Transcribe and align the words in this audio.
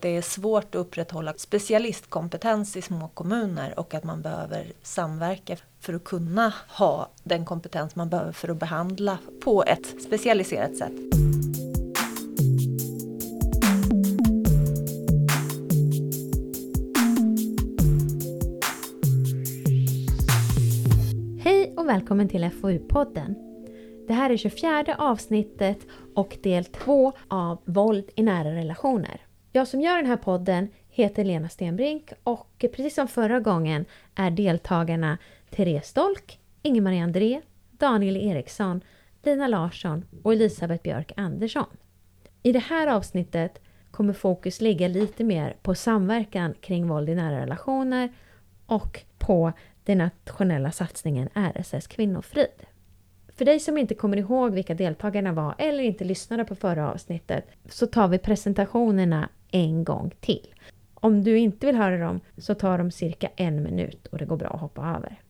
Det 0.00 0.16
är 0.16 0.22
svårt 0.22 0.64
att 0.64 0.74
upprätthålla 0.74 1.34
specialistkompetens 1.36 2.76
i 2.76 2.82
små 2.82 3.08
kommuner 3.08 3.78
och 3.78 3.94
att 3.94 4.04
man 4.04 4.22
behöver 4.22 4.72
samverka 4.82 5.56
för 5.80 5.94
att 5.94 6.04
kunna 6.04 6.52
ha 6.68 7.10
den 7.24 7.44
kompetens 7.44 7.96
man 7.96 8.08
behöver 8.08 8.32
för 8.32 8.48
att 8.48 8.56
behandla 8.56 9.18
på 9.44 9.64
ett 9.64 10.02
specialiserat 10.02 10.76
sätt. 10.76 10.92
Hej 21.44 21.74
och 21.76 21.88
välkommen 21.88 22.28
till 22.28 22.44
FoU-podden. 22.44 23.34
Det 24.08 24.14
här 24.14 24.30
är 24.30 24.36
24 24.36 24.96
avsnittet 24.98 25.78
och 26.14 26.36
del 26.42 26.64
2 26.64 27.12
av 27.28 27.58
våld 27.64 28.10
i 28.14 28.22
nära 28.22 28.54
relationer. 28.54 29.25
Jag 29.56 29.68
som 29.68 29.80
gör 29.80 29.96
den 29.96 30.06
här 30.06 30.16
podden 30.16 30.68
heter 30.88 31.24
Lena 31.24 31.48
Stenbrink 31.48 32.12
och 32.24 32.64
precis 32.72 32.94
som 32.94 33.08
förra 33.08 33.40
gången 33.40 33.84
är 34.14 34.30
deltagarna 34.30 35.18
Therese 35.50 35.92
Dolk, 35.92 36.38
Inge-Marie 36.62 37.02
André, 37.02 37.40
Daniel 37.70 38.16
Eriksson, 38.16 38.80
Lina 39.22 39.48
Larsson 39.48 40.04
och 40.22 40.32
Elisabeth 40.32 40.82
Björk 40.82 41.12
Andersson. 41.16 41.66
I 42.42 42.52
det 42.52 42.58
här 42.58 42.86
avsnittet 42.86 43.60
kommer 43.90 44.12
fokus 44.12 44.60
ligga 44.60 44.88
lite 44.88 45.24
mer 45.24 45.56
på 45.62 45.74
samverkan 45.74 46.54
kring 46.60 46.88
våld 46.88 47.08
i 47.08 47.14
nära 47.14 47.40
relationer 47.40 48.12
och 48.66 49.00
på 49.18 49.52
den 49.84 49.98
nationella 49.98 50.70
satsningen 50.70 51.28
RSS 51.34 51.86
Kvinnofrid. 51.86 52.66
För 53.28 53.44
dig 53.44 53.60
som 53.60 53.78
inte 53.78 53.94
kommer 53.94 54.16
ihåg 54.16 54.52
vilka 54.52 54.74
deltagarna 54.74 55.32
var 55.32 55.54
eller 55.58 55.84
inte 55.84 56.04
lyssnade 56.04 56.44
på 56.44 56.54
förra 56.54 56.92
avsnittet 56.92 57.46
så 57.68 57.86
tar 57.86 58.08
vi 58.08 58.18
presentationerna 58.18 59.28
en 59.56 59.84
gång 59.84 60.14
till. 60.20 60.54
Om 60.94 61.24
du 61.24 61.38
inte 61.38 61.66
vill 61.66 61.76
höra 61.76 61.98
dem 61.98 62.20
så 62.38 62.54
tar 62.54 62.78
de 62.78 62.90
cirka 62.90 63.30
en 63.36 63.62
minut 63.62 64.06
och 64.06 64.18
det 64.18 64.24
går 64.24 64.36
bra 64.36 64.48
att 64.48 64.60
hoppa 64.60 64.82
över. 64.96 65.20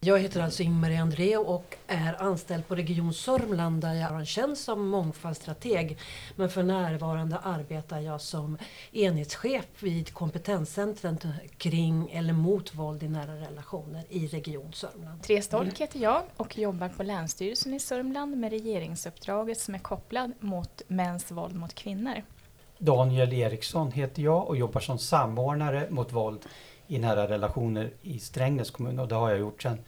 Jag 0.00 0.18
heter 0.18 0.40
alltså 0.42 0.62
Ingmarie 0.62 1.02
André 1.02 1.36
och 1.36 1.76
är 1.86 2.22
anställd 2.22 2.68
på 2.68 2.74
Region 2.74 3.14
Sörmland 3.14 3.80
där 3.80 3.94
jag 3.94 4.08
har 4.08 4.18
en 4.18 4.26
tjänst 4.26 4.64
som 4.64 4.88
mångfaldsstrateg. 4.88 5.98
Men 6.36 6.50
för 6.50 6.62
närvarande 6.62 7.38
arbetar 7.38 8.00
jag 8.00 8.20
som 8.20 8.58
enhetschef 8.92 9.64
vid 9.78 10.14
kompetenscentret 10.14 11.26
kring 11.58 12.10
eller 12.10 12.32
mot 12.32 12.74
våld 12.74 13.02
i 13.02 13.08
nära 13.08 13.34
relationer 13.34 14.04
i 14.08 14.26
Region 14.26 14.72
Sörmland. 14.72 15.22
Therese 15.22 15.48
Dolk 15.48 15.80
heter 15.80 16.00
jag 16.00 16.22
och 16.36 16.58
jobbar 16.58 16.88
på 16.88 17.02
Länsstyrelsen 17.02 17.74
i 17.74 17.80
Sörmland 17.80 18.36
med 18.36 18.50
regeringsuppdraget 18.50 19.58
som 19.58 19.74
är 19.74 19.78
kopplad 19.78 20.32
mot 20.40 20.82
mäns 20.88 21.30
våld 21.30 21.54
mot 21.54 21.74
kvinnor. 21.74 22.22
Daniel 22.78 23.32
Eriksson 23.32 23.92
heter 23.92 24.22
jag 24.22 24.48
och 24.48 24.56
jobbar 24.56 24.80
som 24.80 24.98
samordnare 24.98 25.86
mot 25.90 26.12
våld 26.12 26.40
i 26.86 26.98
nära 26.98 27.28
relationer 27.28 27.90
i 28.02 28.18
Strängnäs 28.18 28.70
kommun 28.70 28.98
och 28.98 29.08
det 29.08 29.14
har 29.14 29.30
jag 29.30 29.38
gjort 29.38 29.62
sedan 29.62 29.78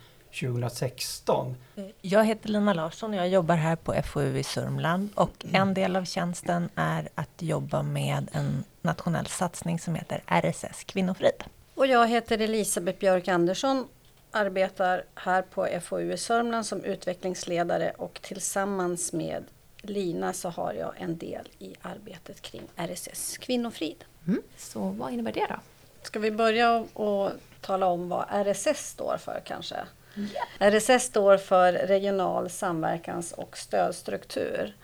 2016. 0.40 1.56
Jag 2.02 2.24
heter 2.24 2.48
Lina 2.48 2.74
Larsson 2.74 3.10
och 3.10 3.16
jag 3.16 3.28
jobbar 3.28 3.56
här 3.56 3.76
på 3.76 3.94
FoU 4.04 4.36
i 4.38 4.42
Sörmland 4.42 5.08
och 5.14 5.46
en 5.52 5.74
del 5.74 5.96
av 5.96 6.04
tjänsten 6.04 6.68
är 6.74 7.08
att 7.14 7.42
jobba 7.42 7.82
med 7.82 8.28
en 8.32 8.64
nationell 8.82 9.26
satsning 9.26 9.78
som 9.78 9.94
heter 9.94 10.22
RSS 10.26 10.84
Kvinnofrid. 10.84 11.44
Och 11.74 11.86
jag 11.86 12.08
heter 12.08 12.38
Elisabeth 12.38 12.98
Björk 12.98 13.28
Andersson, 13.28 13.86
arbetar 14.30 15.04
här 15.14 15.42
på 15.42 15.68
FoU 15.82 16.12
i 16.12 16.16
Sörmland 16.16 16.66
som 16.66 16.84
utvecklingsledare 16.84 17.92
och 17.98 18.18
tillsammans 18.22 19.12
med 19.12 19.44
Lina 19.90 20.32
så 20.32 20.48
har 20.48 20.72
jag 20.72 20.92
en 20.98 21.18
del 21.18 21.48
i 21.58 21.74
arbetet 21.82 22.42
kring 22.42 22.62
RSS 22.76 23.38
Kvinnofrid. 23.38 24.04
Mm. 24.26 24.42
Så 24.56 24.80
vad 24.80 25.12
innebär 25.12 25.32
det 25.32 25.46
då? 25.48 25.56
Ska 26.02 26.18
vi 26.18 26.30
börja 26.30 26.78
och 26.92 27.30
tala 27.60 27.86
om 27.86 28.08
vad 28.08 28.26
RSS 28.30 28.88
står 28.88 29.16
för 29.16 29.40
kanske? 29.44 29.76
Yeah. 30.16 30.78
RSS 30.78 31.04
står 31.04 31.36
för 31.36 31.72
Regional 31.72 32.50
samverkans 32.50 33.32
och 33.32 33.58
stödstruktur. 33.58 34.76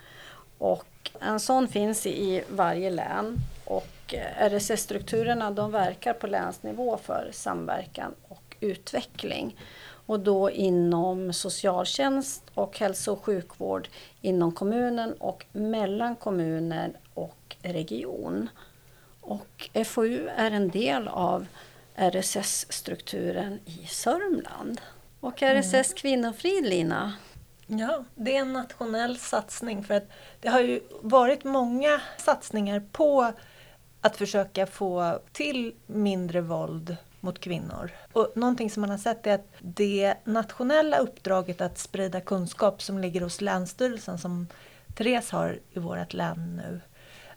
Och 0.57 1.11
en 1.19 1.39
sån 1.39 1.67
finns 1.67 2.05
i 2.05 2.43
varje 2.49 2.89
län 2.89 3.37
och 3.65 4.13
RSS-strukturerna 4.37 5.51
de 5.51 5.71
verkar 5.71 6.13
på 6.13 6.27
länsnivå 6.27 6.97
för 6.97 7.29
samverkan 7.31 8.13
och 8.27 8.55
utveckling. 8.59 9.55
Och 10.05 10.19
då 10.19 10.51
inom 10.51 11.33
socialtjänst 11.33 12.43
och 12.53 12.79
hälso 12.79 13.11
och 13.11 13.25
sjukvård 13.25 13.87
inom 14.21 14.51
kommunen 14.51 15.13
och 15.13 15.45
mellan 15.51 16.15
kommunen 16.15 16.97
och 17.13 17.55
region. 17.61 18.49
Och 19.21 19.69
FoU 19.85 20.27
är 20.35 20.51
en 20.51 20.69
del 20.69 21.07
av 21.07 21.47
RSS-strukturen 21.95 23.59
i 23.65 23.87
Sörmland. 23.87 24.81
Och 25.19 25.41
RSS 25.41 25.73
mm. 25.73 25.95
Kvinnofrid, 25.95 26.65
Lina? 26.65 27.13
Ja, 27.67 28.03
det 28.15 28.35
är 28.35 28.41
en 28.41 28.53
nationell 28.53 29.17
satsning 29.17 29.83
för 29.83 29.93
att 29.93 30.09
det 30.41 30.49
har 30.49 30.59
ju 30.59 30.81
varit 31.01 31.43
många 31.43 32.01
satsningar 32.17 32.83
på 32.91 33.33
att 34.01 34.17
försöka 34.17 34.65
få 34.65 35.19
till 35.31 35.75
mindre 35.85 36.41
våld 36.41 36.97
mot 37.23 37.39
kvinnor. 37.39 37.91
Och 38.13 38.31
någonting 38.35 38.69
som 38.69 38.81
man 38.81 38.89
har 38.89 38.97
sett 38.97 39.27
är 39.27 39.35
att 39.35 39.47
det 39.59 40.15
nationella 40.23 40.97
uppdraget 40.97 41.61
att 41.61 41.77
sprida 41.77 42.21
kunskap 42.21 42.81
som 42.81 42.99
ligger 42.99 43.21
hos 43.21 43.41
Länsstyrelsen 43.41 44.17
som 44.17 44.47
Therese 44.95 45.31
har 45.31 45.59
i 45.71 45.79
vårt 45.79 46.13
län 46.13 46.61
nu. 46.65 46.81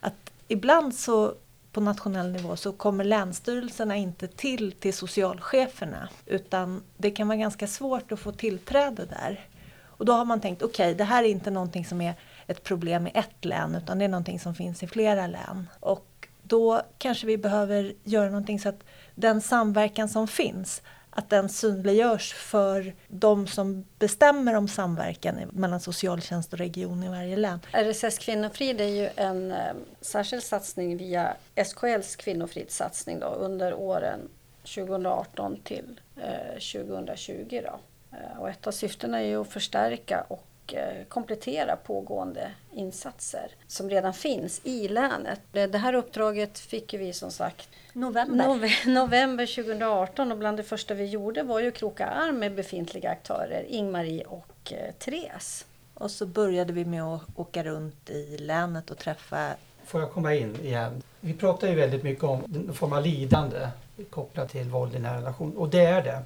Att 0.01 0.33
ibland 0.49 0.95
så 0.95 1.35
på 1.73 1.81
nationell 1.81 2.33
nivå 2.33 2.57
så 2.57 2.73
kommer 2.73 3.05
länsstyrelserna 3.05 3.97
inte 3.97 4.29
till 4.29 4.73
till 4.73 4.95
socialcheferna 4.95 6.09
utan 6.27 6.83
det 6.97 7.11
kan 7.11 7.29
vara 7.29 7.39
ganska 7.39 7.67
svårt 7.67 8.13
att 8.13 8.21
få 8.21 8.33
tillträde 8.33 9.07
där. 9.07 9.49
Och 9.85 10.05
då 10.05 10.13
har 10.13 10.25
man 10.25 10.41
tänkt 10.41 10.63
okej, 10.63 10.87
okay, 10.87 10.95
det 10.95 11.05
här 11.05 11.25
är 11.25 11.29
inte 11.29 11.51
någonting 11.51 11.85
som 11.85 12.01
är 12.01 12.15
ett 12.47 12.63
problem 12.63 13.07
i 13.07 13.11
ett 13.15 13.45
län 13.45 13.75
utan 13.75 13.99
det 13.99 14.05
är 14.05 14.09
någonting 14.09 14.41
som 14.41 14.55
finns 14.55 14.83
i 14.83 14.87
flera 14.87 15.27
län. 15.27 15.69
Och 15.81 16.16
då 16.49 16.83
kanske 16.99 17.27
vi 17.27 17.39
behöver 17.39 17.93
göra 18.05 18.27
någonting 18.27 18.61
så 18.61 18.69
att 18.69 18.85
den 19.15 19.41
samverkan 19.41 20.09
som 20.09 20.29
finns 20.29 20.83
att 21.17 21.31
den 21.31 21.49
synliggörs 21.49 22.35
för 22.35 22.95
de 23.09 23.47
som 23.47 23.85
bestämmer 23.99 24.55
om 24.55 24.69
samverkan 24.69 25.37
mellan 25.53 25.81
socialtjänst 25.81 26.53
och 26.53 26.59
region 26.59 27.03
i 27.03 27.09
varje 27.09 27.37
län. 27.37 27.61
RSS 27.73 28.19
Kvinnofrid 28.19 28.81
är 28.81 28.89
ju 28.89 29.09
en 29.17 29.53
eh, 29.53 29.59
särskild 30.01 30.43
satsning 30.43 30.97
via 30.97 31.37
SKLs 31.65 32.17
kvinnofridssatsning 32.17 33.21
då, 33.21 33.27
under 33.27 33.75
åren 33.75 34.21
2018 34.63 35.57
till 35.65 36.01
eh, 36.17 36.83
2020. 36.83 37.61
Då. 37.65 37.79
Eh, 38.17 38.41
och 38.41 38.49
ett 38.49 38.67
av 38.67 38.73
syftena 38.73 39.21
är 39.21 39.27
ju 39.27 39.41
att 39.41 39.49
förstärka 39.49 40.25
och 40.29 40.47
Eh, 40.75 41.05
komplettera 41.09 41.77
pågående 41.77 42.51
insatser 42.73 43.51
som 43.67 43.91
redan 43.91 44.15
finns 44.15 44.61
i 44.65 44.89
länet. 44.89 45.41
Det 45.53 45.79
här 45.79 45.95
uppdraget 45.95 46.59
fick 46.59 46.95
vi 46.95 47.13
som 47.13 47.31
sagt 47.31 47.69
november. 47.93 48.89
november 48.89 49.47
2018 49.47 50.33
och 50.33 50.39
bland 50.39 50.57
det 50.57 50.63
första 50.63 50.95
vi 50.95 51.05
gjorde 51.05 51.43
var 51.43 51.61
ju 51.61 51.69
att 51.69 51.75
kroka 51.75 52.07
arm 52.07 52.39
med 52.39 52.55
befintliga 52.55 53.11
aktörer, 53.11 53.65
Ingmarie 53.69 54.25
och 54.25 54.73
eh, 54.73 54.93
Therese. 54.99 55.65
Och 55.95 56.11
så 56.11 56.27
började 56.27 56.73
vi 56.73 56.85
med 56.85 57.03
att 57.03 57.23
åka 57.37 57.65
runt 57.65 58.11
i 58.11 58.39
länet 58.39 58.91
och 58.91 58.99
träffa 58.99 59.55
Får 59.85 60.01
jag 60.01 60.13
komma 60.13 60.35
in 60.35 60.57
igen? 60.63 61.03
Vi 61.21 61.35
pratar 61.35 61.69
ju 61.69 61.75
väldigt 61.75 62.03
mycket 62.03 62.25
om 62.25 62.45
någon 62.47 62.75
form 62.75 62.93
av 62.93 63.03
lidande 63.03 63.69
kopplat 64.11 64.51
till 64.51 64.69
våld 64.69 64.95
i 64.95 64.99
nära 64.99 65.17
relation 65.17 65.57
och 65.57 65.69
det 65.69 65.85
är 65.85 66.03
det. 66.03 66.23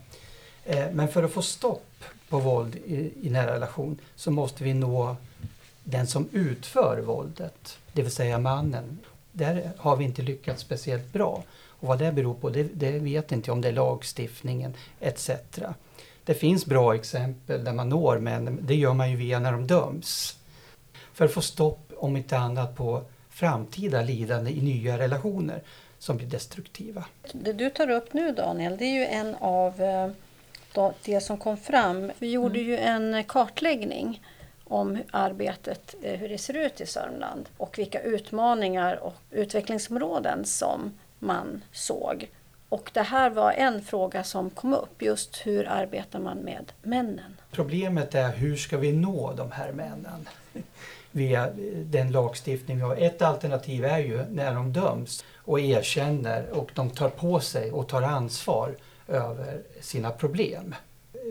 Eh, 0.65 0.91
men 0.93 1.09
för 1.09 1.23
att 1.23 1.33
få 1.33 1.43
stopp 1.43 2.05
på 2.31 2.39
våld 2.39 2.77
i, 2.77 3.13
i 3.23 3.31
nära 3.31 3.55
relation 3.55 3.99
så 4.17 4.31
måste 4.31 4.65
vi 4.65 4.75
nå 4.75 5.17
den 5.85 6.07
som 6.07 6.29
utför 6.33 7.03
våldet, 7.07 7.79
det 7.93 8.03
vill 8.03 8.13
säga 8.13 8.39
mannen. 8.39 8.99
Där 9.33 9.71
har 9.77 9.97
vi 9.97 10.05
inte 10.05 10.23
lyckats 10.23 10.63
speciellt 10.63 11.13
bra. 11.13 11.43
Och 11.53 11.89
vad 11.89 11.99
det 11.99 12.13
beror 12.13 12.35
på, 12.35 12.51
det, 12.51 12.63
det 12.63 12.99
vet 12.99 13.33
inte 13.33 13.49
jag 13.49 13.55
om 13.55 13.61
det 13.61 13.69
är 13.69 13.73
lagstiftningen 13.73 14.75
etc. 15.01 15.31
Det 16.25 16.35
finns 16.35 16.67
bra 16.67 16.95
exempel 16.95 17.65
där 17.65 17.73
man 17.73 17.89
når 17.89 18.19
män, 18.19 18.59
det 18.63 18.75
gör 18.75 18.95
man 18.95 19.11
ju 19.11 19.17
via 19.17 19.39
när 19.39 19.53
de 19.53 19.67
döms. 19.67 20.37
För 21.13 21.25
att 21.25 21.33
få 21.33 21.41
stopp, 21.41 21.93
om 21.97 22.17
inte 22.17 22.39
annat, 22.39 22.77
på 22.77 23.03
framtida 23.31 24.03
lidande 24.03 24.51
i 24.51 24.63
nya 24.63 24.99
relationer 24.99 25.63
som 25.99 26.17
blir 26.17 26.27
destruktiva. 26.27 27.05
Det 27.33 27.53
du 27.53 27.71
tar 27.71 27.91
upp 27.91 28.13
nu 28.13 28.33
Daniel, 28.33 28.77
det 28.77 28.85
är 28.85 28.95
ju 28.95 29.07
en 29.07 29.35
av 29.35 29.83
eh, 29.83 30.11
eh, 30.77 30.91
det 31.05 31.21
som 31.21 31.39
kom 31.39 31.57
fram. 31.57 32.13
Vi 32.19 32.31
gjorde 32.31 32.61
mm. 32.61 32.71
ju 32.71 32.77
en 32.77 33.25
kartläggning 33.25 34.23
om 34.65 34.99
arbetet, 35.11 35.95
eh, 36.03 36.19
hur 36.19 36.29
det 36.29 36.39
ser 36.39 36.57
ut 36.57 36.81
i 36.81 36.87
Sörmland 36.87 37.49
och 37.57 37.79
vilka 37.79 38.01
utmaningar 38.01 38.97
och 38.97 39.15
utvecklingsområden 39.31 40.45
som 40.45 40.93
man 41.19 41.63
såg. 41.73 42.29
Och 42.69 42.91
det 42.95 43.03
här 43.03 43.31
var 43.31 43.53
en 43.53 43.83
fråga 43.83 44.25
som 44.25 44.51
kom 44.51 44.75
upp, 44.75 45.03
just 45.03 45.47
hur 45.47 45.69
arbetar 45.69 46.19
man 46.19 46.39
med 46.39 46.73
männen? 46.83 47.37
Problemet 47.51 48.15
är 48.15 48.33
hur 48.33 48.57
ska 48.57 48.79
vi 48.79 48.93
nå 48.93 49.33
de 49.33 49.53
här 49.53 49.73
männen? 49.73 50.29
Via 51.11 51.51
den 51.75 52.13
lagstiftning 52.13 52.77
vi 52.77 52.83
har. 52.83 52.97
Ett 52.97 53.23
alternativ 53.23 53.85
är 53.85 53.99
ju 53.99 54.25
när 54.31 54.55
de 54.55 54.73
döms 54.73 55.25
och 55.37 55.61
erkänner 55.61 56.51
och 56.51 56.71
de 56.75 56.91
tar 56.91 57.09
på 57.09 57.41
sig 57.41 57.73
och 57.73 57.89
tar 57.89 58.03
ansvar 58.03 58.75
över 59.11 59.63
sina 59.81 60.11
problem. 60.11 60.75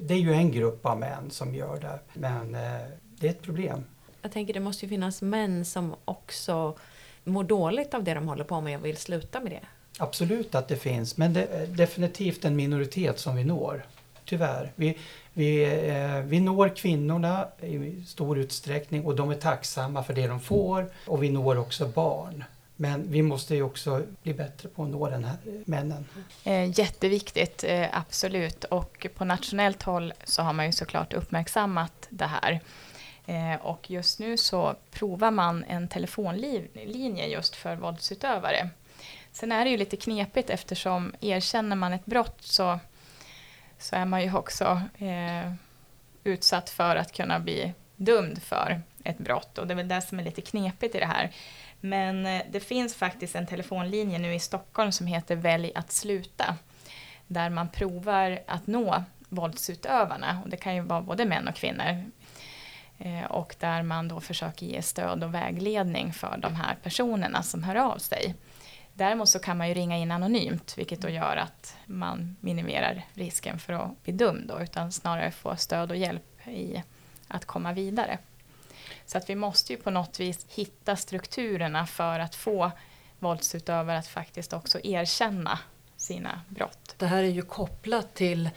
Det 0.02 0.14
är 0.14 0.18
ju 0.18 0.34
en 0.34 0.52
grupp 0.52 0.86
av 0.86 1.00
män 1.00 1.32
som 1.32 1.56
gör 1.56 1.80
det, 1.80 2.00
men 2.14 2.56
eh, 2.56 2.88
det 3.20 3.28
är 3.28 3.32
ett 3.32 3.42
problem. 3.42 3.84
Jag 4.22 4.32
tänker 4.32 4.54
det 4.54 4.60
måste 4.60 4.86
ju 4.86 4.90
finnas 4.90 5.22
män 5.22 5.66
som 5.66 5.96
också 6.06 6.78
mår 7.24 7.44
dåligt 7.44 7.94
av 7.94 8.04
det 8.04 8.14
de 8.14 8.28
håller 8.28 8.44
på 8.44 8.62
med 8.62 8.80
och 8.80 8.86
vill 8.86 8.98
sluta 8.98 9.40
med 9.40 9.52
det. 9.52 9.62
Absolut 9.98 10.56
att 10.56 10.68
det 10.68 10.76
finns, 10.76 11.18
men 11.18 11.34
det 11.34 11.46
är 11.46 11.68
definitivt 11.68 12.46
en 12.46 12.56
minoritet 12.56 13.20
som 13.20 13.36
vi 13.36 13.44
når. 13.44 13.86
Tyvärr. 14.26 14.72
Vi, 14.76 14.98
vi, 15.34 15.64
eh, 15.90 16.20
vi 16.20 16.40
når 16.40 16.70
kvinnorna 16.70 17.48
i 17.62 18.04
stor 18.08 18.38
utsträckning 18.40 19.06
och 19.06 19.16
de 19.16 19.30
är 19.30 19.36
tacksamma 19.36 20.04
för 20.04 20.14
det 20.14 20.28
de 20.28 20.40
får 20.40 20.92
och 21.06 21.24
vi 21.24 21.30
når 21.30 21.58
också 21.58 21.88
barn. 21.88 22.44
Men 22.82 23.12
vi 23.12 23.22
måste 23.22 23.56
ju 23.56 23.64
också 23.64 24.04
bli 24.24 24.34
bättre 24.34 24.70
på 24.70 24.84
att 24.84 24.90
nå 24.90 25.10
den 25.10 25.24
här 25.24 25.38
männen. 25.66 26.06
Eh, 26.44 26.80
jätteviktigt, 26.80 27.64
eh, 27.64 27.88
absolut. 27.92 28.64
Och 28.64 29.08
på 29.16 29.26
nationellt 29.26 29.84
håll 29.84 30.14
så 30.24 30.42
har 30.42 30.54
man 30.54 30.66
ju 30.66 30.72
såklart 30.72 31.14
uppmärksammat 31.14 32.08
det 32.10 32.26
här. 32.26 32.60
Eh, 33.26 33.62
och 33.62 33.92
just 33.92 34.20
nu 34.20 34.38
så 34.38 34.76
provar 34.92 35.32
man 35.32 35.64
en 35.64 35.88
telefonlinje 35.88 37.28
just 37.28 37.56
för 37.56 37.76
våldsutövare. 37.76 38.70
Sen 39.32 39.52
är 39.52 39.66
det 39.66 39.72
ju 39.72 39.78
lite 39.78 39.98
knepigt 39.98 40.50
eftersom 40.50 41.14
erkänner 41.20 41.76
man 41.76 41.94
ett 41.94 42.06
brott 42.06 42.42
så, 42.42 42.80
så 43.80 43.96
är 43.96 44.06
man 44.06 44.24
ju 44.24 44.36
också 44.36 44.82
eh, 44.98 45.54
utsatt 46.24 46.70
för 46.70 46.96
att 46.96 47.12
kunna 47.12 47.40
bli 47.40 47.74
dömd 47.96 48.44
för 48.44 48.82
ett 49.10 49.18
brott. 49.18 49.58
Och 49.58 49.68
det 49.68 49.74
är 49.74 49.76
väl 49.76 49.88
det 49.88 50.02
som 50.02 50.20
är 50.20 50.24
lite 50.24 50.42
knepigt 50.42 50.96
i 50.96 51.00
det 51.00 51.06
här. 51.06 51.32
Men 51.80 52.26
eh, 52.26 52.42
det 52.52 52.60
finns 52.60 52.96
faktiskt 52.96 53.36
en 53.36 53.48
telefonlinje 53.48 54.20
nu 54.20 54.34
i 54.34 54.40
Stockholm 54.40 54.92
som 54.92 55.08
heter 55.08 55.36
Välj 55.36 55.72
att 55.76 55.92
sluta. 55.92 56.56
Där 57.28 57.50
man 57.50 57.70
provar 57.70 58.40
att 58.48 58.68
nå 58.68 59.04
våldsutövarna. 59.30 60.42
Och 60.44 60.50
det 60.50 60.58
kan 60.58 60.76
ju 60.76 60.82
vara 60.82 61.02
både 61.02 61.26
män 61.26 61.48
och 61.48 61.56
kvinnor. 61.56 62.12
Eh, 62.98 63.24
och 63.24 63.56
där 63.60 63.84
man 63.84 64.08
då 64.08 64.20
försöker 64.20 64.66
ge 64.66 64.82
stöd 64.82 65.24
och 65.24 65.34
vägledning 65.34 66.14
för 66.14 66.38
de 66.38 66.56
här 66.56 66.76
personerna 66.84 67.44
som 67.44 67.64
hör 67.64 67.76
av 67.76 67.98
sig. 67.98 68.36
Däremot 68.94 69.30
så 69.30 69.40
kan 69.40 69.58
man 69.58 69.68
ju 69.68 69.74
ringa 69.74 69.98
in 69.98 70.12
anonymt, 70.12 70.78
vilket 70.78 71.02
då 71.02 71.10
gör 71.10 71.36
att 71.38 71.78
man 71.86 72.36
minimerar 72.40 73.06
risken 73.14 73.60
för 73.60 73.74
att 73.74 74.04
bli 74.04 74.14
dömd, 74.14 74.48
då, 74.48 74.60
utan 74.62 74.92
snarare 74.92 75.32
få 75.32 75.56
stöd 75.56 75.92
och 75.92 75.98
hjälp 75.98 76.48
i 76.48 76.84
att 77.28 77.46
komma 77.46 77.74
vidare. 77.74 78.18
Så 79.12 79.18
att 79.18 79.30
vi 79.30 79.36
måste 79.36 79.74
ju 79.74 79.80
på 79.80 79.92
något 79.92 80.20
vis 80.20 80.46
hitta 80.50 80.96
strukturerna 80.96 81.88
för 81.88 82.20
att 82.20 82.36
få 82.36 82.72
våldsutövare 83.20 83.98
att 83.98 84.08
faktiskt 84.08 84.54
också 84.54 84.80
erkänna 84.84 85.60
sina 85.98 86.42
brott. 86.50 86.96
Det 86.98 87.06
här 87.06 87.24
är 87.24 87.28
ju 87.28 87.42
kopplat 87.42 88.16
till 88.16 88.50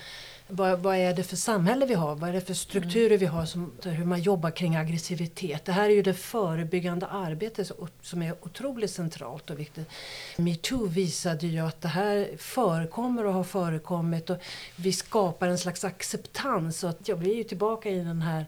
vad, 0.55 0.79
vad, 0.79 0.97
är 0.97 1.15
det 1.15 1.23
för 1.23 1.37
samhälle 1.37 1.87
vi 1.87 1.95
har? 1.95 2.15
Vad 2.15 2.31
är 2.31 2.33
det 2.33 2.41
för 2.41 2.55
strukturer 2.55 3.19
vi 3.19 3.27
har? 3.27 3.45
Som, 3.45 3.73
hur 3.83 4.05
man 4.05 4.21
jobbar 4.23 4.51
kring 4.51 4.77
aggressivitet. 4.77 5.65
Det 5.65 5.73
här 5.73 5.85
är 5.85 5.95
ju 5.95 6.03
det 6.03 6.15
förebyggande 6.15 7.07
arbetet 7.07 7.71
som 8.03 8.23
är 8.23 8.35
otroligt 8.41 8.91
centralt 8.91 9.51
och 9.51 9.61
viktigt. 9.61 9.89
Metoo 10.37 10.87
visade 10.87 11.47
ju 11.47 11.59
att 11.59 11.81
det 11.81 11.89
här 11.89 12.31
förekommer 12.39 13.27
och 13.27 13.33
har 13.33 13.45
förekommit 13.45 14.31
och 14.31 14.37
vi 14.77 14.93
skapar 14.93 15.49
en 15.49 15.59
slags 15.59 15.85
acceptans. 15.85 16.85
Och 16.85 16.91
att, 16.91 17.09
ja, 17.09 17.17
vi 17.17 17.31
är 17.31 17.37
ju 17.37 17.45
tillbaka 17.45 17.89
i 17.89 17.99
den 17.99 18.23
här 18.23 18.47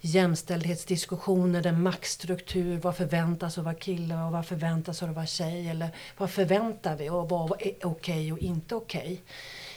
jämställdhetsdiskussionen, 0.00 1.62
den 1.62 1.82
maktstruktur. 1.82 2.78
Vad 2.78 2.96
förväntas 2.96 3.58
av 3.58 3.62
att 3.62 3.64
vara 3.64 3.74
kille 3.74 4.14
och 4.14 4.32
vad 4.32 4.46
förväntas 4.46 5.02
av 5.02 5.08
att 5.08 5.16
vara 5.16 5.26
tjej? 5.26 5.68
Eller 5.68 5.88
vad 6.18 6.30
förväntar 6.30 6.96
vi 6.96 7.10
och 7.10 7.28
vad 7.28 7.52
är 7.52 7.56
okej 7.56 7.82
okay 7.82 8.32
och 8.32 8.38
inte 8.38 8.74
okej? 8.74 9.00
Okay? 9.02 9.18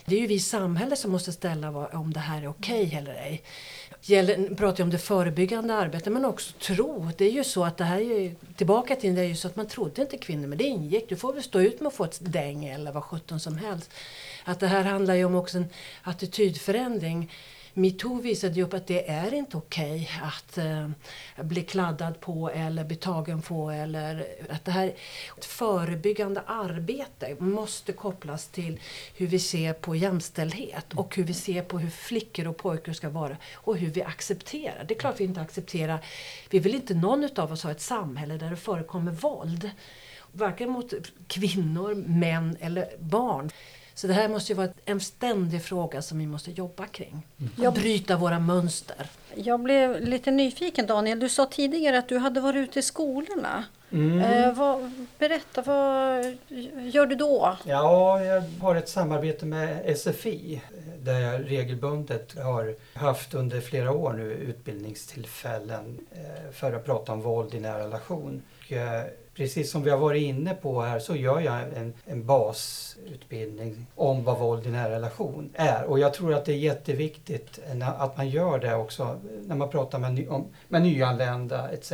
Det 0.09 0.15
är 0.15 0.19
ju 0.19 0.27
vi 0.27 0.33
i 0.33 0.39
samhället 0.39 0.99
som 0.99 1.11
måste 1.11 1.31
ställa 1.31 1.69
om 1.69 2.13
det 2.13 2.19
här 2.19 2.41
är 2.41 2.47
okej 2.47 2.85
okay 2.87 2.99
eller 2.99 3.13
ej. 3.13 3.43
Gäller, 4.01 4.55
pratar 4.55 4.83
om 4.83 4.89
det 4.89 4.97
förebyggande 4.97 5.73
arbetet 5.73 6.13
men 6.13 6.25
också 6.25 6.53
tro. 6.59 7.09
Det 7.17 7.25
är 7.25 7.31
ju 7.31 7.43
så 7.43 7.63
att 7.63 7.77
det 7.77 7.83
här 7.83 7.97
är 7.97 8.19
ju, 8.19 8.35
tillbaka 8.55 8.95
till 8.95 9.15
det 9.15 9.21
är 9.21 9.25
ju 9.25 9.35
så 9.35 9.47
att 9.47 9.55
man 9.55 9.67
trodde 9.67 10.01
inte 10.01 10.17
kvinnor 10.17 10.47
men 10.47 10.57
det 10.57 10.63
ingick. 10.63 11.09
Du 11.09 11.15
får 11.15 11.33
väl 11.33 11.43
stå 11.43 11.61
ut 11.61 11.79
med 11.79 11.87
att 11.87 11.93
få 11.93 12.03
ett 12.03 12.19
däng 12.21 12.65
eller 12.65 12.91
vad 12.91 13.03
sjutton 13.03 13.39
som 13.39 13.57
helst. 13.57 13.91
Att 14.43 14.59
det 14.59 14.67
här 14.67 14.83
handlar 14.83 15.15
ju 15.15 15.25
om 15.25 15.35
också 15.35 15.57
en 15.57 15.65
attitydförändring 16.03 17.31
metoo 17.77 18.21
visade 18.21 18.53
ju 18.53 18.63
upp 18.63 18.73
att 18.73 18.87
det 18.87 19.09
är 19.09 19.33
inte 19.33 19.57
okej 19.57 20.09
okay 20.13 20.27
att 20.27 20.57
eh, 20.57 20.89
bli 21.45 21.61
kladdad 21.61 22.19
på 22.19 22.49
eller 22.49 22.83
bli 22.83 22.95
tagen 22.95 23.41
på 23.41 23.71
eller 23.71 24.27
att 24.49 24.65
det 24.65 24.71
här 24.71 24.93
ett 25.37 25.45
förebyggande 25.45 26.41
arbete 26.45 27.35
måste 27.39 27.93
kopplas 27.93 28.47
till 28.47 28.79
hur 29.15 29.27
vi 29.27 29.39
ser 29.39 29.73
på 29.73 29.95
jämställdhet 29.95 30.93
och 30.93 31.15
hur 31.15 31.23
vi 31.23 31.33
ser 31.33 31.61
på 31.61 31.79
hur 31.79 31.89
flickor 31.89 32.47
och 32.47 32.57
pojkar 32.57 32.93
ska 32.93 33.09
vara 33.09 33.37
och 33.53 33.77
hur 33.77 33.89
vi 33.89 34.03
accepterar. 34.03 34.85
Det 34.87 34.93
är 34.93 34.99
klart 34.99 35.19
vi 35.19 35.23
inte 35.23 35.41
accepterar, 35.41 36.05
vi 36.49 36.59
vill 36.59 36.75
inte 36.75 36.93
någon 36.93 37.29
av 37.35 37.51
oss 37.51 37.63
ha 37.63 37.71
ett 37.71 37.81
samhälle 37.81 38.37
där 38.37 38.49
det 38.49 38.55
förekommer 38.55 39.11
våld. 39.11 39.71
Varken 40.31 40.69
mot 40.69 40.93
kvinnor, 41.27 41.95
män 41.95 42.57
eller 42.59 42.89
barn. 42.99 43.51
Så 43.97 44.07
det 44.07 44.13
här 44.13 44.29
måste 44.29 44.51
ju 44.51 44.57
vara 44.57 44.69
en 44.85 44.99
ständig 44.99 45.63
fråga 45.63 46.01
som 46.01 46.19
vi 46.19 46.27
måste 46.27 46.51
jobba 46.51 46.85
kring. 46.85 47.27
Mm. 47.59 47.73
Bryta 47.73 48.17
våra 48.17 48.39
mönster. 48.39 49.09
Jag 49.35 49.59
blev 49.59 50.01
lite 50.01 50.31
nyfiken 50.31 50.87
Daniel. 50.87 51.19
Du 51.19 51.29
sa 51.29 51.45
tidigare 51.45 51.97
att 51.97 52.09
du 52.09 52.17
hade 52.17 52.39
varit 52.41 52.69
ute 52.69 52.79
i 52.79 52.81
skolorna. 52.81 53.63
Mm. 53.91 54.19
Eh, 54.19 54.53
vad, 54.53 54.91
berätta, 55.19 55.61
vad 55.61 56.25
gör 56.93 57.05
du 57.05 57.15
då? 57.15 57.57
Ja, 57.63 58.23
jag 58.23 58.43
har 58.61 58.75
ett 58.75 58.89
samarbete 58.89 59.45
med 59.45 59.97
SFI 59.97 60.61
där 60.99 61.19
jag 61.19 61.51
regelbundet 61.51 62.37
har 62.37 62.75
haft 62.93 63.33
under 63.33 63.61
flera 63.61 63.91
år 63.91 64.13
nu 64.13 64.31
utbildningstillfällen 64.31 65.99
eh, 66.11 66.51
för 66.53 66.73
att 66.73 66.85
prata 66.85 67.11
om 67.11 67.21
våld 67.21 67.53
i 67.53 67.59
nära 67.59 67.79
relation. 67.79 68.41
Och, 68.59 68.71
precis 69.37 69.71
som 69.71 69.83
vi 69.83 69.89
har 69.89 69.97
varit 69.97 70.23
inne 70.23 70.53
på 70.53 70.81
här 70.81 70.99
så 70.99 71.15
gör 71.15 71.39
jag 71.39 71.61
en, 71.75 71.93
en 72.05 72.25
basutbildning 72.25 73.85
om 73.95 74.23
vad 74.23 74.39
våld 74.39 74.65
i 74.65 74.69
nära 74.69 74.91
relation 74.91 75.49
är. 75.53 75.83
Och 75.83 75.99
jag 75.99 76.13
tror 76.13 76.33
att 76.33 76.45
det 76.45 76.51
är 76.53 76.57
jätteviktigt 76.57 77.59
att 77.97 78.17
man 78.17 78.29
gör 78.29 78.59
det 78.59 78.75
också 78.75 79.19
när 79.45 79.55
man 79.55 79.69
pratar 79.69 79.99
med, 79.99 80.29
om, 80.29 80.47
med 80.67 80.81
nyanlända 80.81 81.69
etc. 81.69 81.93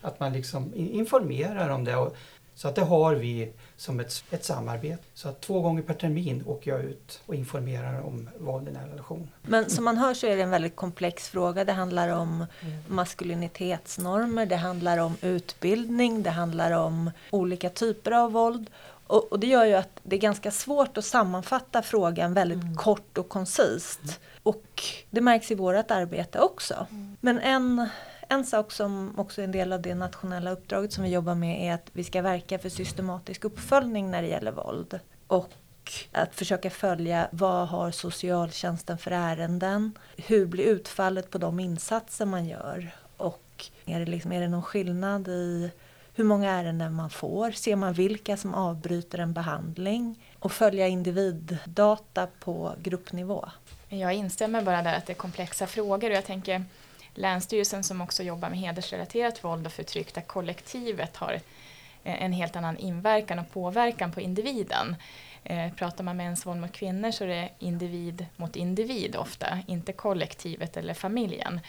Att 0.00 0.20
man 0.20 0.32
liksom 0.32 0.72
informerar 0.74 1.68
om 1.68 1.84
det. 1.84 1.96
Och, 1.96 2.16
så 2.54 2.68
att 2.68 2.74
det 2.74 2.82
har 2.82 3.14
vi 3.14 3.52
som 3.76 4.00
ett, 4.00 4.24
ett 4.30 4.44
samarbete. 4.44 5.02
Så 5.14 5.28
att 5.28 5.40
två 5.40 5.60
gånger 5.60 5.82
per 5.82 5.94
termin 5.94 6.44
åker 6.46 6.70
jag 6.70 6.80
ut 6.80 7.20
och 7.26 7.34
informerar 7.34 8.00
om 8.00 8.30
våld 8.38 8.68
i 8.68 8.70
nära 8.70 8.88
relation. 8.88 9.28
Men 9.42 9.70
som 9.70 9.84
man 9.84 9.96
hör 9.96 10.14
så 10.14 10.26
är 10.26 10.36
det 10.36 10.42
en 10.42 10.50
väldigt 10.50 10.76
komplex 10.76 11.28
fråga. 11.28 11.64
Det 11.64 11.72
handlar 11.72 12.08
om 12.08 12.46
mm. 12.60 12.76
maskulinitetsnormer, 12.88 14.46
det 14.46 14.56
handlar 14.56 14.98
om 14.98 15.16
utbildning, 15.20 16.22
det 16.22 16.30
handlar 16.30 16.72
om 16.72 17.10
olika 17.30 17.70
typer 17.70 18.10
av 18.10 18.32
våld. 18.32 18.70
Och, 19.06 19.32
och 19.32 19.40
det 19.40 19.46
gör 19.46 19.64
ju 19.64 19.74
att 19.74 20.00
det 20.02 20.16
är 20.16 20.20
ganska 20.20 20.50
svårt 20.50 20.98
att 20.98 21.04
sammanfatta 21.04 21.82
frågan 21.82 22.34
väldigt 22.34 22.62
mm. 22.62 22.76
kort 22.76 23.18
och 23.18 23.28
koncist. 23.28 24.20
Och 24.42 24.82
det 25.10 25.20
märks 25.20 25.50
i 25.50 25.54
vårt 25.54 25.90
arbete 25.90 26.40
också. 26.40 26.86
Mm. 26.90 27.16
Men 27.20 27.40
en 27.40 27.88
en 28.34 28.44
sak 28.44 28.72
som 28.72 29.18
också 29.18 29.40
är 29.40 29.44
en 29.44 29.52
del 29.52 29.72
av 29.72 29.82
det 29.82 29.94
nationella 29.94 30.50
uppdraget 30.50 30.92
som 30.92 31.04
vi 31.04 31.10
jobbar 31.10 31.34
med 31.34 31.68
är 31.68 31.74
att 31.74 31.90
vi 31.92 32.04
ska 32.04 32.22
verka 32.22 32.58
för 32.58 32.68
systematisk 32.68 33.44
uppföljning 33.44 34.10
när 34.10 34.22
det 34.22 34.28
gäller 34.28 34.52
våld. 34.52 35.00
Och 35.26 35.50
att 36.12 36.34
försöka 36.34 36.70
följa 36.70 37.28
vad 37.32 37.68
har 37.68 37.90
socialtjänsten 37.90 38.98
för 38.98 39.10
ärenden? 39.10 39.98
Hur 40.16 40.46
blir 40.46 40.64
utfallet 40.64 41.30
på 41.30 41.38
de 41.38 41.60
insatser 41.60 42.26
man 42.26 42.46
gör? 42.46 42.90
Och 43.16 43.66
är 43.84 44.00
det, 44.00 44.06
liksom, 44.06 44.32
är 44.32 44.40
det 44.40 44.48
någon 44.48 44.62
skillnad 44.62 45.28
i 45.28 45.70
hur 46.14 46.24
många 46.24 46.50
ärenden 46.50 46.94
man 46.94 47.10
får? 47.10 47.50
Ser 47.50 47.76
man 47.76 47.92
vilka 47.92 48.36
som 48.36 48.54
avbryter 48.54 49.18
en 49.18 49.32
behandling? 49.32 50.24
Och 50.38 50.52
följa 50.52 50.88
individdata 50.88 52.28
på 52.40 52.72
gruppnivå. 52.82 53.48
Jag 53.88 54.14
instämmer 54.14 54.62
bara 54.62 54.82
där 54.82 54.94
att 54.94 55.06
det 55.06 55.12
är 55.12 55.14
komplexa 55.14 55.66
frågor 55.66 56.10
och 56.10 56.16
jag 56.16 56.24
tänker 56.24 56.64
Länsstyrelsen 57.14 57.84
som 57.84 58.00
också 58.00 58.22
jobbar 58.22 58.50
med 58.50 58.58
hedersrelaterat 58.58 59.44
våld 59.44 59.66
och 59.66 59.72
förtryck 59.72 60.14
där 60.14 60.22
kollektivet 60.22 61.16
har 61.16 61.32
eh, 62.04 62.22
en 62.22 62.32
helt 62.32 62.56
annan 62.56 62.78
inverkan 62.78 63.38
och 63.38 63.50
påverkan 63.50 64.12
på 64.12 64.20
individen. 64.20 64.96
Eh, 65.44 65.72
pratar 65.72 66.04
man 66.04 66.16
mäns 66.16 66.46
våld 66.46 66.60
mot 66.60 66.72
kvinnor 66.72 67.10
så 67.10 67.24
är 67.24 67.28
det 67.28 67.48
individ 67.58 68.26
mot 68.36 68.56
individ 68.56 69.16
ofta, 69.16 69.58
inte 69.66 69.92
kollektivet 69.92 70.76
eller 70.76 70.94
familjen. 70.94 71.60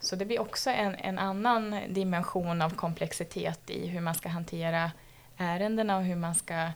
Så 0.00 0.16
det 0.16 0.24
blir 0.24 0.40
också 0.40 0.70
en, 0.70 0.94
en 0.94 1.18
annan 1.18 1.80
dimension 1.88 2.62
av 2.62 2.70
komplexitet 2.70 3.70
i 3.70 3.86
hur 3.86 4.00
man 4.00 4.14
ska 4.14 4.28
hantera 4.28 4.90
ärendena 5.36 5.96
och 5.96 6.02
hur 6.02 6.16
man 6.16 6.34
ska 6.34 6.70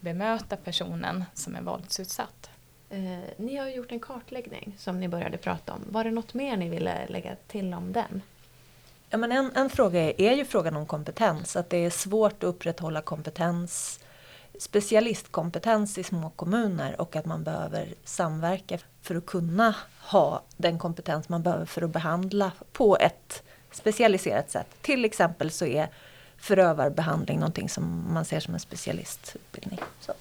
bemöta 0.00 0.56
personen 0.56 1.24
som 1.34 1.56
är 1.56 1.62
våldsutsatt. 1.62 2.51
Eh, 2.92 3.18
ni 3.36 3.56
har 3.56 3.68
gjort 3.68 3.92
en 3.92 4.00
kartläggning 4.00 4.74
som 4.78 5.00
ni 5.00 5.08
började 5.08 5.36
prata 5.36 5.72
om. 5.72 5.80
Var 5.88 6.04
det 6.04 6.10
något 6.10 6.34
mer 6.34 6.56
ni 6.56 6.68
ville 6.68 7.06
lägga 7.06 7.36
till 7.46 7.74
om 7.74 7.92
den? 7.92 8.22
Ja, 9.10 9.18
men 9.18 9.32
en, 9.32 9.50
en 9.54 9.70
fråga 9.70 10.00
är, 10.00 10.20
är 10.20 10.36
ju 10.36 10.44
frågan 10.44 10.76
om 10.76 10.86
kompetens. 10.86 11.56
Att 11.56 11.70
det 11.70 11.76
är 11.76 11.90
svårt 11.90 12.32
att 12.32 12.44
upprätthålla 12.44 13.00
kompetens 13.00 14.00
specialistkompetens 14.58 15.98
i 15.98 16.04
små 16.04 16.30
kommuner 16.30 17.00
och 17.00 17.16
att 17.16 17.24
man 17.24 17.44
behöver 17.44 17.94
samverka 18.04 18.78
för 19.02 19.14
att 19.14 19.26
kunna 19.26 19.74
ha 20.00 20.42
den 20.56 20.78
kompetens 20.78 21.28
man 21.28 21.42
behöver 21.42 21.66
för 21.66 21.82
att 21.82 21.90
behandla 21.90 22.52
på 22.72 22.96
ett 22.96 23.42
specialiserat 23.70 24.50
sätt. 24.50 24.66
Till 24.80 25.04
exempel 25.04 25.50
så 25.50 25.66
är 25.66 25.88
förövarbehandling 26.36 27.38
någonting 27.38 27.68
som 27.68 28.14
man 28.14 28.24
ser 28.24 28.40
som 28.40 28.54
en 28.54 28.60
specialistutbildning. 28.60 29.80
Så. 30.00 30.12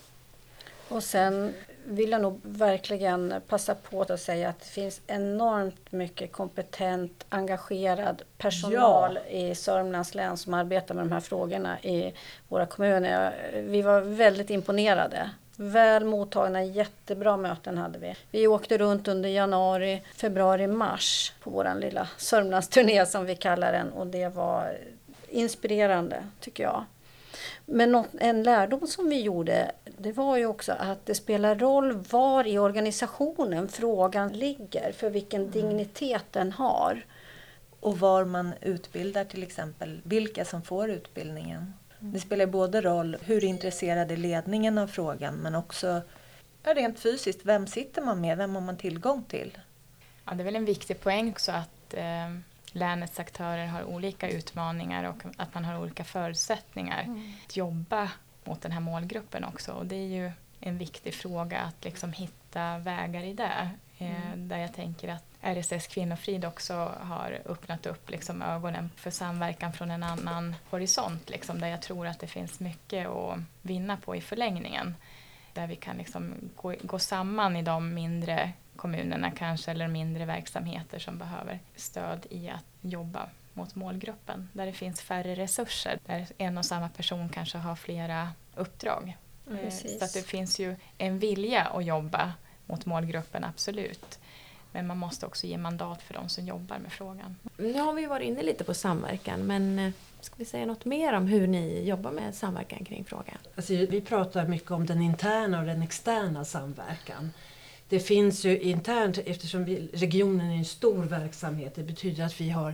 Och 0.88 1.04
sen 1.04 1.54
vill 1.86 2.12
jag 2.12 2.22
nog 2.22 2.40
verkligen 2.44 3.34
passa 3.48 3.76
på 3.76 4.02
att 4.02 4.20
säga 4.20 4.50
att 4.50 4.60
det 4.60 4.66
finns 4.66 5.02
enormt 5.08 5.92
mycket 5.92 6.32
kompetent, 6.32 7.26
engagerad 7.30 8.22
personal 8.38 9.20
ja. 9.26 9.32
i 9.32 9.56
Sörmlands 9.56 10.16
län 10.16 10.38
som 10.38 10.54
arbetar 10.54 10.96
med 10.96 11.04
de 11.04 11.12
här 11.12 11.20
frågorna 11.20 11.80
i 11.80 12.14
våra 12.48 12.66
kommuner. 12.66 13.52
Vi 13.54 13.82
var 13.82 14.02
väldigt 14.02 14.50
imponerade. 14.50 15.30
Väl 15.56 16.06
mottagna, 16.06 16.64
jättebra 16.64 17.38
möten 17.38 17.78
hade 17.78 18.00
vi. 18.00 18.16
Vi 18.32 18.48
åkte 18.48 18.78
runt 18.78 19.08
under 19.08 19.30
januari, 19.30 20.04
februari, 20.16 20.68
mars 20.68 21.34
på 21.44 21.50
vår 21.50 21.80
lilla 21.80 22.08
Sörmlandsturné 22.18 23.06
som 23.06 23.26
vi 23.26 23.36
kallar 23.36 23.72
den 23.72 23.92
och 23.92 24.08
det 24.08 24.30
var 24.30 24.78
inspirerande 25.30 26.24
tycker 26.40 26.64
jag. 26.64 26.86
Men 27.66 27.92
något, 27.92 28.08
en 28.20 28.44
lärdom 28.44 28.88
som 28.88 29.10
vi 29.10 29.22
gjorde, 29.22 29.72
det 30.02 30.12
var 30.12 30.38
ju 30.38 30.46
också 30.46 30.72
att 30.80 31.06
det 31.06 31.16
spelar 31.16 31.56
roll 31.56 31.94
var 32.10 32.48
i 32.48 32.60
organisationen 32.60 33.68
frågan 33.68 34.34
ligger, 34.34 34.92
för 34.92 35.10
vilken 35.10 35.42
mm. 35.42 35.52
dignitet 35.52 36.26
den 36.32 36.52
har. 36.52 37.06
Och 37.80 38.00
var 38.00 38.26
man 38.26 38.54
utbildar 38.62 39.26
till 39.26 39.44
exempel, 39.44 40.02
vilka 40.04 40.46
som 40.46 40.62
får 40.62 40.90
utbildningen. 40.90 41.74
Mm. 42.00 42.14
Det 42.14 42.20
spelar 42.20 42.46
både 42.46 42.82
roll 42.82 43.18
hur 43.22 43.44
intresserad 43.44 44.12
är 44.12 44.18
ledningen 44.18 44.78
av 44.78 44.88
frågan 44.88 45.36
men 45.36 45.56
också 45.56 46.02
rent 46.64 47.00
fysiskt, 47.00 47.40
vem 47.44 47.68
sitter 47.68 48.02
man 48.02 48.22
med, 48.22 48.38
vem 48.38 48.56
har 48.56 48.62
man 48.62 48.78
tillgång 48.78 49.24
till? 49.24 49.58
Ja, 50.26 50.34
det 50.34 50.44
är 50.44 50.46
väl 50.46 50.56
en 50.56 50.66
viktig 50.66 51.00
poäng 51.02 51.30
också 51.30 51.52
att 51.52 51.94
eh, 51.94 52.36
länets 52.72 53.20
aktörer 53.20 53.66
har 53.66 53.84
olika 53.84 54.30
utmaningar 54.30 55.04
och 55.04 55.24
att 55.38 55.54
man 55.54 55.66
har 55.66 55.82
olika 55.82 56.04
förutsättningar 56.04 57.04
mm. 57.04 57.34
att 57.46 57.58
jobba 57.58 58.10
mot 58.44 58.62
den 58.62 58.72
här 58.72 58.80
målgruppen 58.80 59.44
också. 59.44 59.72
Och 59.72 59.86
det 59.86 59.96
är 59.96 60.08
ju 60.08 60.32
en 60.60 60.78
viktig 60.78 61.14
fråga 61.14 61.60
att 61.60 61.84
liksom 61.84 62.14
hitta 62.14 62.78
vägar 62.78 63.24
i 63.24 63.34
det. 63.34 63.70
Eh, 63.98 64.26
mm. 64.26 64.48
Där 64.48 64.58
jag 64.58 64.74
tänker 64.74 65.08
att 65.08 65.24
RSS 65.42 65.88
Kvinnofrid 65.88 66.46
också 66.46 66.92
har 67.00 67.42
öppnat 67.46 67.86
upp 67.86 68.10
liksom 68.10 68.42
ögonen 68.42 68.90
för 68.96 69.12
samverkan 69.12 69.74
från 69.74 69.92
en 69.92 70.04
annan 70.04 70.56
horisont. 70.70 71.30
Liksom, 71.30 71.62
där 71.62 71.68
jag 71.68 71.82
tror 71.82 72.08
att 72.08 72.20
det 72.20 72.28
finns 72.28 72.60
mycket 72.60 73.08
att 73.08 73.40
vinna 73.62 73.98
på 73.98 74.16
i 74.16 74.22
förlängningen. 74.22 74.96
Där 75.54 75.68
vi 75.68 75.76
kan 75.76 75.98
liksom 75.98 76.34
gå, 76.56 76.76
gå 76.82 77.00
samman 77.00 77.56
i 77.56 77.62
de 77.62 77.94
mindre 77.94 78.52
kommunerna 78.76 79.32
kanske 79.32 79.72
eller 79.72 79.88
mindre 79.88 80.26
verksamheter 80.26 81.00
som 81.00 81.18
behöver 81.18 81.60
stöd 81.76 82.26
i 82.30 82.50
att 82.50 82.66
jobba 82.82 83.30
mot 83.54 83.76
målgruppen. 83.76 84.50
Där 84.54 84.66
det 84.66 84.74
finns 84.74 85.02
färre 85.02 85.36
resurser, 85.36 86.00
där 86.06 86.28
en 86.38 86.58
och 86.58 86.66
samma 86.66 86.90
person 86.90 87.30
kanske 87.30 87.58
har 87.58 87.76
flera 87.76 88.30
uppdrag. 88.56 89.18
Eh, 89.52 89.58
Precis. 89.58 90.00
Så 90.00 90.06
att 90.06 90.14
det 90.14 90.22
finns 90.28 90.60
ju 90.60 90.76
en 90.98 91.20
vilja 91.20 91.64
att 91.64 91.86
jobba 91.86 92.34
mot 92.66 92.86
målgruppen, 92.86 93.44
absolut. 93.44 94.20
Men 94.72 94.88
man 94.88 94.98
måste 94.98 95.26
också 95.26 95.48
ge 95.48 95.58
mandat 95.58 96.02
för 96.02 96.14
de 96.14 96.30
som 96.30 96.46
jobbar 96.46 96.78
med 96.78 96.92
frågan. 96.92 97.36
Nu 97.58 97.80
har 97.80 97.94
vi 97.94 98.06
varit 98.06 98.28
inne 98.28 98.44
lite 98.44 98.64
på 98.64 98.74
samverkan, 98.74 99.48
men 99.48 99.80
eh, 99.80 99.92
ska 100.22 100.36
vi 100.38 100.46
säga 100.46 100.66
något 100.66 100.86
mer 100.86 101.14
om 101.14 101.28
hur 101.28 101.48
ni 101.48 101.84
jobbar 101.88 102.12
med 102.12 102.36
samverkan 102.36 102.86
kring 102.86 103.06
frågan? 103.06 103.38
Alltså, 103.56 103.74
vi 103.74 104.02
pratar 104.02 104.48
mycket 104.48 104.72
om 104.72 104.86
den 104.86 105.02
interna 105.02 105.60
och 105.60 105.66
den 105.66 105.82
externa 105.82 106.46
samverkan. 106.46 107.32
Det 107.92 108.00
finns 108.00 108.46
ju 108.46 108.60
internt, 108.60 109.18
eftersom 109.26 109.66
vi, 109.66 109.90
regionen 109.94 110.52
är 110.52 110.58
en 110.58 110.66
stor 110.66 111.04
verksamhet, 111.04 111.76
det 111.76 111.84
betyder 111.84 112.26
att 112.26 112.42
vi 112.42 112.50
har, 112.50 112.74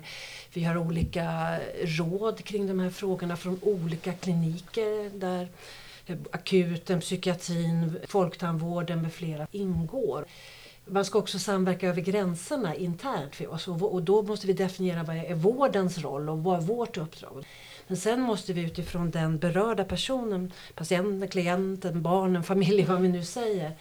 vi 0.53 0.63
har 0.63 0.77
olika 0.77 1.59
råd 1.83 2.43
kring 2.43 2.67
de 2.67 2.79
här 2.79 2.89
frågorna 2.89 3.37
från 3.37 3.59
olika 3.61 4.13
kliniker 4.13 5.19
där 5.19 5.47
akuten, 6.31 6.99
psykiatrin, 6.99 7.99
folktandvården 8.07 9.01
med 9.01 9.13
flera 9.13 9.47
ingår. 9.51 10.25
Man 10.85 11.05
ska 11.05 11.19
också 11.19 11.39
samverka 11.39 11.87
över 11.87 12.01
gränserna 12.01 12.75
internt 12.75 13.35
för 13.35 13.53
oss 13.53 13.67
och 13.67 14.03
då 14.03 14.21
måste 14.21 14.47
vi 14.47 14.53
definiera 14.53 15.03
vad 15.03 15.15
är 15.15 15.35
vårdens 15.35 15.97
roll 15.97 16.29
och 16.29 16.43
vad 16.43 16.57
är 16.57 16.61
vårt 16.61 16.97
uppdrag. 16.97 17.45
Men 17.87 17.97
sen 17.97 18.21
måste 18.21 18.53
vi 18.53 18.61
utifrån 18.61 19.11
den 19.11 19.37
berörda 19.39 19.83
personen, 19.83 20.53
patienten, 20.75 21.29
klienten, 21.29 22.01
barnen, 22.01 22.43
familjen, 22.43 22.87
vad 22.87 23.01
vi 23.01 23.07
nu 23.07 23.23
säger, 23.23 23.71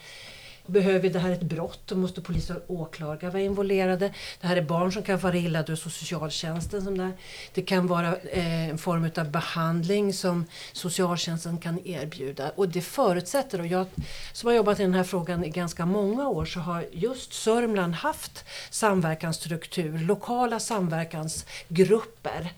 Behöver 0.67 1.09
det 1.09 1.19
här 1.19 1.31
ett 1.31 1.41
brott, 1.41 1.79
då 1.85 1.95
måste 1.95 2.21
polis 2.21 2.49
och 2.49 2.61
åklagare 2.67 3.31
vara 3.31 3.41
involverade. 3.41 4.13
Det 4.41 4.47
här 4.47 4.57
är 4.57 4.61
barn 4.61 4.91
som 4.91 5.03
kan 5.03 5.19
fara 5.19 5.35
illa, 5.35 5.63
då 5.63 5.71
är 5.71 5.75
socialtjänsten 5.75 6.81
som 6.81 6.97
där. 6.97 7.11
Det 7.53 7.61
kan 7.61 7.87
vara 7.87 8.15
eh, 8.15 8.69
en 8.69 8.77
form 8.77 9.11
av 9.17 9.31
behandling 9.31 10.13
som 10.13 10.45
socialtjänsten 10.73 11.57
kan 11.57 11.87
erbjuda. 11.87 12.51
Och 12.55 12.69
det 12.69 12.81
förutsätter, 12.81 13.59
och 13.59 13.67
jag 13.67 13.85
som 14.33 14.47
har 14.47 14.55
jobbat 14.55 14.79
i 14.79 14.83
den 14.83 14.93
här 14.93 15.03
frågan 15.03 15.43
i 15.43 15.49
ganska 15.49 15.85
många 15.85 16.27
år, 16.27 16.45
så 16.45 16.59
har 16.59 16.85
just 16.91 17.33
Sörmland 17.33 17.93
haft 17.93 18.45
samverkansstruktur, 18.69 19.99
lokala 19.99 20.59
samverkansgrupper. 20.59 22.53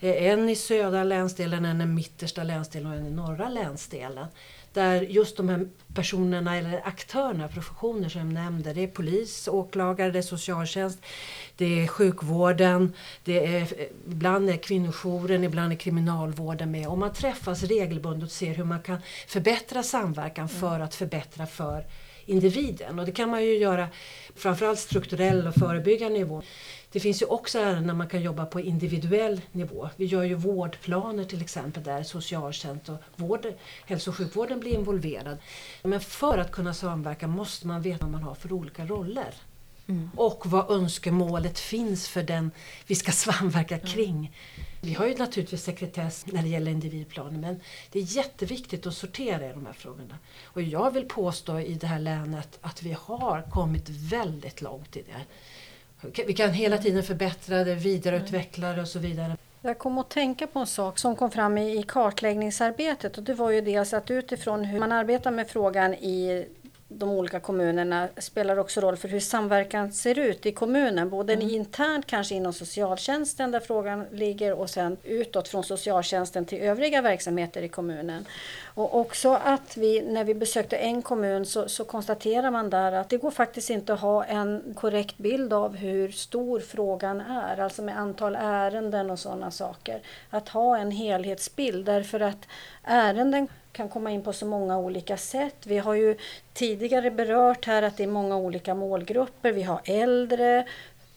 Eh, 0.00 0.24
en 0.24 0.48
i 0.48 0.56
södra 0.56 1.04
länsdelen, 1.04 1.64
en 1.64 1.80
i 1.80 1.86
mittersta 1.86 2.42
länsdelen 2.42 2.92
och 2.92 2.98
en 2.98 3.06
i 3.06 3.10
norra 3.10 3.48
länsdelen 3.48 4.26
där 4.74 5.02
just 5.02 5.36
de 5.36 5.48
här 5.48 5.68
personerna 5.94 6.56
eller 6.56 6.80
aktörerna, 6.84 7.48
professioner 7.48 8.08
som 8.08 8.20
jag 8.20 8.32
nämnde, 8.32 8.72
det 8.72 8.82
är 8.82 8.86
polis, 8.86 9.48
åklagare, 9.48 10.10
det 10.10 10.18
är 10.18 10.22
socialtjänst, 10.22 10.98
det 11.56 11.82
är 11.82 11.86
sjukvården, 11.86 12.92
det 13.24 13.56
är, 13.56 13.68
ibland 14.06 14.50
är 14.50 14.56
kvinnojouren, 14.56 15.44
ibland 15.44 15.72
är 15.72 15.76
kriminalvården 15.76 16.70
med. 16.70 16.88
Och 16.88 16.98
man 16.98 17.12
träffas 17.12 17.62
regelbundet 17.62 18.26
och 18.26 18.32
ser 18.32 18.54
hur 18.54 18.64
man 18.64 18.82
kan 18.82 18.98
förbättra 19.26 19.82
samverkan 19.82 20.48
mm. 20.48 20.60
för 20.60 20.80
att 20.80 20.94
förbättra 20.94 21.46
för 21.46 21.84
individen. 22.26 22.98
Och 22.98 23.06
det 23.06 23.12
kan 23.12 23.30
man 23.30 23.44
ju 23.44 23.58
göra 23.58 23.88
framförallt 24.36 24.78
strukturell 24.78 25.46
och 25.46 25.54
förebyggande 25.54 26.18
nivå. 26.18 26.42
Det 26.92 27.00
finns 27.00 27.22
ju 27.22 27.26
också 27.26 27.58
ärenden 27.58 27.86
där 27.86 27.94
man 27.94 28.08
kan 28.08 28.22
jobba 28.22 28.46
på 28.46 28.60
individuell 28.60 29.40
nivå. 29.52 29.88
Vi 29.96 30.04
gör 30.04 30.22
ju 30.22 30.34
vårdplaner 30.34 31.24
till 31.24 31.42
exempel 31.42 31.82
där 31.82 32.02
socialtjänst 32.02 32.88
och 32.88 32.96
vård, 33.16 33.46
hälso 33.86 34.10
och 34.10 34.16
sjukvården 34.16 34.60
blir 34.60 34.74
involverad. 34.74 35.38
Men 35.82 36.00
för 36.00 36.38
att 36.38 36.52
kunna 36.52 36.74
samverka 36.74 37.26
måste 37.26 37.66
man 37.66 37.82
veta 37.82 38.04
vad 38.04 38.12
man 38.12 38.22
har 38.22 38.34
för 38.34 38.52
olika 38.52 38.84
roller. 38.84 39.34
Mm. 39.92 40.10
Och 40.16 40.46
vad 40.46 40.70
önskemålet 40.70 41.58
finns 41.58 42.08
för 42.08 42.22
den 42.22 42.50
vi 42.86 42.94
ska 42.94 43.12
samverka 43.32 43.78
kring. 43.78 44.16
Mm. 44.16 44.32
Vi 44.80 44.94
har 44.94 45.06
ju 45.06 45.14
naturligtvis 45.14 45.64
sekretess 45.64 46.26
när 46.26 46.42
det 46.42 46.48
gäller 46.48 46.70
individplaner 46.70 47.38
men 47.38 47.60
det 47.92 47.98
är 47.98 48.16
jätteviktigt 48.16 48.86
att 48.86 48.94
sortera 48.94 49.50
i 49.50 49.52
de 49.52 49.66
här 49.66 49.72
frågorna. 49.72 50.18
Och 50.44 50.62
jag 50.62 50.90
vill 50.90 51.08
påstå 51.08 51.60
i 51.60 51.74
det 51.74 51.86
här 51.86 51.98
länet 51.98 52.58
att 52.60 52.82
vi 52.82 52.96
har 53.00 53.50
kommit 53.50 53.88
väldigt 53.88 54.62
långt 54.62 54.96
i 54.96 55.02
det. 55.02 56.24
Vi 56.26 56.32
kan 56.32 56.50
hela 56.50 56.78
tiden 56.78 57.02
förbättra 57.02 57.64
det, 57.64 57.74
vidareutveckla 57.74 58.72
det 58.72 58.82
och 58.82 58.88
så 58.88 58.98
vidare. 58.98 59.36
Jag 59.64 59.78
kom 59.78 59.98
att 59.98 60.10
tänka 60.10 60.46
på 60.46 60.58
en 60.58 60.66
sak 60.66 60.98
som 60.98 61.16
kom 61.16 61.30
fram 61.30 61.58
i 61.58 61.82
kartläggningsarbetet 61.88 63.18
och 63.18 63.24
det 63.24 63.34
var 63.34 63.50
ju 63.50 63.60
dels 63.60 63.94
att 63.94 64.10
utifrån 64.10 64.64
hur 64.64 64.80
man 64.80 64.92
arbetar 64.92 65.30
med 65.30 65.48
frågan 65.48 65.94
i 65.94 66.46
de 66.98 67.10
olika 67.10 67.40
kommunerna 67.40 68.08
spelar 68.16 68.56
också 68.56 68.80
roll 68.80 68.96
för 68.96 69.08
hur 69.08 69.20
samverkan 69.20 69.92
ser 69.92 70.18
ut 70.18 70.46
i 70.46 70.52
kommunen. 70.52 71.10
Både 71.10 71.32
mm. 71.32 71.50
internt 71.50 72.06
kanske 72.06 72.34
inom 72.34 72.52
socialtjänsten 72.52 73.50
där 73.50 73.60
frågan 73.60 74.06
ligger 74.12 74.52
och 74.52 74.70
sen 74.70 74.96
utåt 75.04 75.48
från 75.48 75.64
socialtjänsten 75.64 76.44
till 76.44 76.58
övriga 76.58 77.02
verksamheter 77.02 77.62
i 77.62 77.68
kommunen. 77.68 78.26
Och 78.74 79.00
också 79.00 79.38
att 79.44 79.76
vi, 79.76 80.02
när 80.02 80.24
vi 80.24 80.34
besökte 80.34 80.76
en 80.76 81.02
kommun 81.02 81.46
så, 81.46 81.68
så 81.68 81.84
konstaterar 81.84 82.50
man 82.50 82.70
där 82.70 82.92
att 82.92 83.08
det 83.08 83.16
går 83.16 83.30
faktiskt 83.30 83.70
inte 83.70 83.94
att 83.94 84.00
ha 84.00 84.24
en 84.24 84.74
korrekt 84.76 85.18
bild 85.18 85.52
av 85.52 85.76
hur 85.76 86.08
stor 86.08 86.60
frågan 86.60 87.20
är, 87.20 87.60
alltså 87.60 87.82
med 87.82 87.98
antal 87.98 88.36
ärenden 88.36 89.10
och 89.10 89.18
sådana 89.18 89.50
saker. 89.50 90.00
Att 90.30 90.48
ha 90.48 90.78
en 90.78 90.90
helhetsbild 90.90 91.86
därför 91.86 92.20
att 92.20 92.46
ärenden 92.84 93.48
kan 93.72 93.88
komma 93.88 94.10
in 94.10 94.22
på 94.22 94.32
så 94.32 94.46
många 94.46 94.78
olika 94.78 95.16
sätt. 95.16 95.56
Vi 95.66 95.78
har 95.78 95.94
ju 95.94 96.16
tidigare 96.52 97.10
berört 97.10 97.66
här 97.66 97.82
att 97.82 97.96
det 97.96 98.02
är 98.02 98.08
många 98.08 98.36
olika 98.36 98.74
målgrupper. 98.74 99.52
Vi 99.52 99.62
har 99.62 99.80
äldre, 99.84 100.66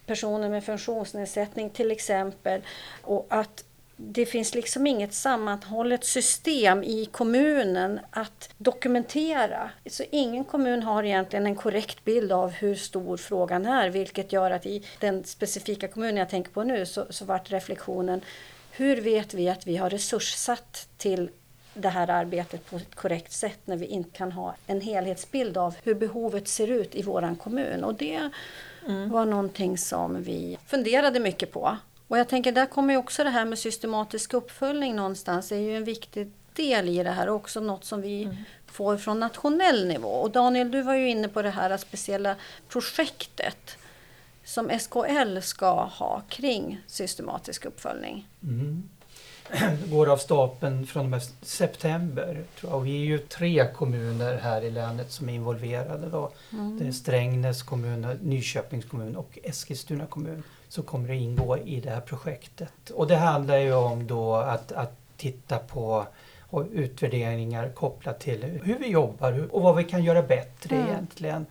personer 0.05 0.49
med 0.49 0.63
funktionsnedsättning 0.63 1.69
till 1.69 1.91
exempel. 1.91 2.61
Och 3.01 3.25
att 3.29 3.63
det 3.97 4.25
finns 4.25 4.55
liksom 4.55 4.87
inget 4.87 5.13
sammanhållet 5.13 6.03
system 6.03 6.83
i 6.83 7.05
kommunen 7.05 7.99
att 8.09 8.49
dokumentera. 8.57 9.69
Så 9.85 10.03
ingen 10.11 10.43
kommun 10.43 10.83
har 10.83 11.03
egentligen 11.03 11.45
en 11.45 11.55
korrekt 11.55 12.05
bild 12.05 12.31
av 12.31 12.51
hur 12.51 12.75
stor 12.75 13.17
frågan 13.17 13.65
är, 13.65 13.89
vilket 13.89 14.33
gör 14.33 14.51
att 14.51 14.65
i 14.65 14.85
den 14.99 15.23
specifika 15.23 15.87
kommunen 15.87 16.17
jag 16.17 16.29
tänker 16.29 16.51
på 16.51 16.63
nu 16.63 16.85
så, 16.85 17.05
så 17.09 17.25
vart 17.25 17.51
reflektionen 17.51 18.21
hur 18.71 19.01
vet 19.01 19.33
vi 19.33 19.49
att 19.49 19.67
vi 19.67 19.77
har 19.77 19.89
resurssatt 19.89 20.87
till 20.97 21.29
det 21.75 21.89
här 21.89 22.09
arbetet 22.09 22.69
på 22.69 22.75
ett 22.75 22.95
korrekt 22.95 23.31
sätt 23.31 23.59
när 23.65 23.77
vi 23.77 23.85
inte 23.85 24.17
kan 24.17 24.31
ha 24.31 24.55
en 24.67 24.81
helhetsbild 24.81 25.57
av 25.57 25.75
hur 25.83 25.95
behovet 25.95 26.47
ser 26.47 26.67
ut 26.67 26.95
i 26.95 27.01
våran 27.01 27.35
kommun. 27.35 27.83
Och 27.83 27.95
det 27.95 28.29
mm. 28.87 29.09
var 29.09 29.25
någonting 29.25 29.77
som 29.77 30.23
vi 30.23 30.57
funderade 30.67 31.19
mycket 31.19 31.51
på. 31.51 31.77
Och 32.07 32.17
jag 32.17 32.27
tänker 32.27 32.51
där 32.51 32.65
kommer 32.65 32.93
ju 32.93 32.97
också 32.97 33.23
det 33.23 33.29
här 33.29 33.45
med 33.45 33.59
systematisk 33.59 34.33
uppföljning 34.33 34.95
någonstans. 34.95 35.49
Det 35.49 35.55
är 35.55 35.59
ju 35.59 35.77
en 35.77 35.83
viktig 35.83 36.31
del 36.53 36.89
i 36.89 37.03
det 37.03 37.11
här 37.11 37.29
och 37.29 37.35
också 37.35 37.59
något 37.59 37.85
som 37.85 38.01
vi 38.01 38.23
mm. 38.23 38.35
får 38.65 38.97
från 38.97 39.19
nationell 39.19 39.87
nivå. 39.87 40.09
Och 40.09 40.31
Daniel, 40.31 40.71
du 40.71 40.81
var 40.81 40.95
ju 40.95 41.09
inne 41.09 41.27
på 41.27 41.41
det 41.41 41.49
här 41.49 41.77
speciella 41.77 42.35
projektet 42.69 43.77
som 44.43 44.79
SKL 44.79 45.39
ska 45.41 45.83
ha 45.83 46.21
kring 46.29 46.81
systematisk 46.87 47.65
uppföljning. 47.65 48.27
Mm. 48.43 48.89
går 49.85 50.09
av 50.09 50.17
stapeln 50.17 50.87
från 50.87 51.03
och 51.03 51.09
med 51.09 51.23
september. 51.41 52.43
Tror 52.59 52.71
jag. 52.71 52.79
Och 52.79 52.85
vi 52.85 53.01
är 53.01 53.05
ju 53.05 53.17
tre 53.17 53.67
kommuner 53.73 54.37
här 54.37 54.61
i 54.61 54.71
länet 54.71 55.11
som 55.11 55.29
är 55.29 55.33
involverade. 55.33 56.09
Då. 56.09 56.31
Mm. 56.51 56.79
Det 56.79 56.87
är 56.87 56.91
Strängnäs 56.91 57.63
kommun, 57.63 58.19
Nyköpings 58.21 58.85
kommun 58.85 59.15
och 59.15 59.39
Eskilstuna 59.43 60.05
kommun 60.05 60.43
som 60.69 60.83
kommer 60.83 61.09
att 61.09 61.21
ingå 61.21 61.57
i 61.57 61.79
det 61.79 61.89
här 61.89 62.01
projektet. 62.01 62.89
Och 62.93 63.07
det 63.07 63.15
handlar 63.15 63.57
ju 63.57 63.73
om 63.73 64.07
då 64.07 64.35
att, 64.35 64.71
att 64.71 64.97
titta 65.17 65.57
på 65.57 66.05
och 66.49 66.65
utvärderingar 66.73 67.69
kopplat 67.69 68.19
till 68.19 68.43
hur 68.63 68.79
vi 68.79 68.87
jobbar 68.87 69.47
och 69.51 69.61
vad 69.61 69.75
vi 69.75 69.83
kan 69.83 70.03
göra 70.03 70.21
bättre 70.21 70.75
mm. 70.75 70.87
egentligen. 70.87 71.45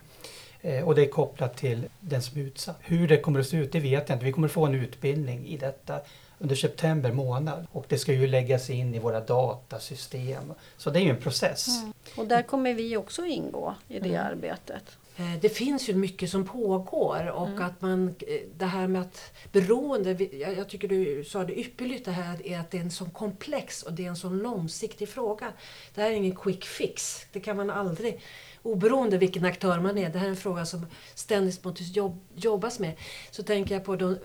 Eh, 0.61 0.83
och 0.83 0.95
det 0.95 1.01
är 1.01 1.09
kopplat 1.09 1.57
till 1.57 1.87
den 1.99 2.21
som 2.21 2.41
är 2.41 2.45
utsatt. 2.45 2.77
Hur 2.81 3.07
det 3.07 3.17
kommer 3.17 3.39
att 3.39 3.47
se 3.47 3.57
ut, 3.57 3.71
det 3.71 3.79
vet 3.79 4.09
jag 4.09 4.15
inte. 4.15 4.25
Vi 4.25 4.31
kommer 4.31 4.47
att 4.47 4.51
få 4.51 4.65
en 4.65 4.75
utbildning 4.75 5.45
i 5.47 5.57
detta 5.57 5.99
under 6.39 6.55
september 6.55 7.11
månad 7.11 7.67
och 7.71 7.85
det 7.89 7.97
ska 7.97 8.13
ju 8.13 8.27
läggas 8.27 8.69
in 8.69 8.95
i 8.95 8.99
våra 8.99 9.19
datasystem. 9.19 10.53
Så 10.77 10.89
det 10.89 10.99
är 10.99 11.03
ju 11.03 11.09
en 11.09 11.21
process. 11.21 11.67
Mm. 11.81 11.93
Och 12.15 12.27
där 12.27 12.41
kommer 12.41 12.73
vi 12.73 12.97
också 12.97 13.25
ingå 13.25 13.75
i 13.87 13.99
det 13.99 14.15
mm. 14.15 14.25
arbetet. 14.25 14.97
Eh, 15.17 15.39
det 15.41 15.49
finns 15.49 15.89
ju 15.89 15.93
mycket 15.93 16.29
som 16.29 16.45
pågår 16.45 17.31
och 17.31 17.47
mm. 17.47 17.61
att 17.61 17.81
man, 17.81 18.07
eh, 18.07 18.41
det 18.57 18.65
här 18.65 18.87
med 18.87 19.01
att 19.01 19.31
beroende, 19.51 20.11
jag, 20.57 20.69
tycker 20.69 20.87
du 20.87 21.23
sa 21.23 21.43
det 21.43 21.59
ypperligt 21.59 22.05
det 22.05 22.11
här 22.11 22.47
är 22.47 22.59
att 22.59 22.71
det 22.71 22.77
är 22.77 22.81
en 22.81 22.91
sån 22.91 23.09
komplex 23.09 23.83
och 23.83 23.93
det 23.93 24.05
är 24.05 24.09
en 24.09 24.15
sån 24.15 24.37
långsiktig 24.39 25.09
fråga. 25.09 25.53
Det 25.93 26.01
här 26.01 26.11
är 26.11 26.13
ingen 26.13 26.35
quick 26.35 26.65
fix, 26.65 27.25
det 27.31 27.39
kan 27.39 27.57
man 27.57 27.69
aldrig 27.69 28.21
oberoende 28.65 29.17
vilken 29.17 29.45
aktör 29.45 29.79
man 29.79 29.97
är. 29.97 30.09
Det 30.09 30.19
här 30.19 30.25
är 30.25 30.29
en 30.29 30.35
fråga 30.35 30.65
som 30.65 30.85
ständigt 31.13 31.53
måste 31.53 31.83
jobb, 31.83 32.19
jobbas 32.35 32.79
med. 32.79 32.93
Så 33.31 33.43
tänker 33.43 33.75
jag 33.75 33.85
på 33.85 33.95
de 33.95 34.17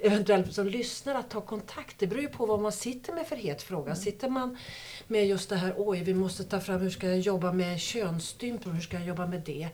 eventuellt 0.00 0.54
som 0.54 0.66
lyssnar 0.66 1.14
att 1.14 1.30
ta 1.30 1.40
kontakt. 1.40 1.98
Det 1.98 2.06
beror 2.06 2.22
ju 2.22 2.28
på 2.28 2.46
vad 2.46 2.60
man 2.60 2.72
sitter 2.72 3.12
med 3.12 3.26
för 3.26 3.36
het 3.36 3.62
fråga. 3.62 3.86
Mm. 3.86 3.96
Sitter 3.96 4.28
man 4.28 4.58
med 5.06 5.26
just 5.26 5.48
det 5.48 5.56
här, 5.56 5.74
oj 5.76 6.02
vi 6.02 6.14
måste 6.14 6.44
ta 6.44 6.60
fram, 6.60 6.80
hur 6.80 6.90
ska 6.90 7.06
jag 7.06 7.18
jobba 7.18 7.52
med 7.52 7.80
könsstympning, 7.80 8.74
hur 8.74 8.82
ska 8.82 8.96
jag 8.96 9.06
jobba 9.06 9.26
med 9.26 9.40
det? 9.40 9.68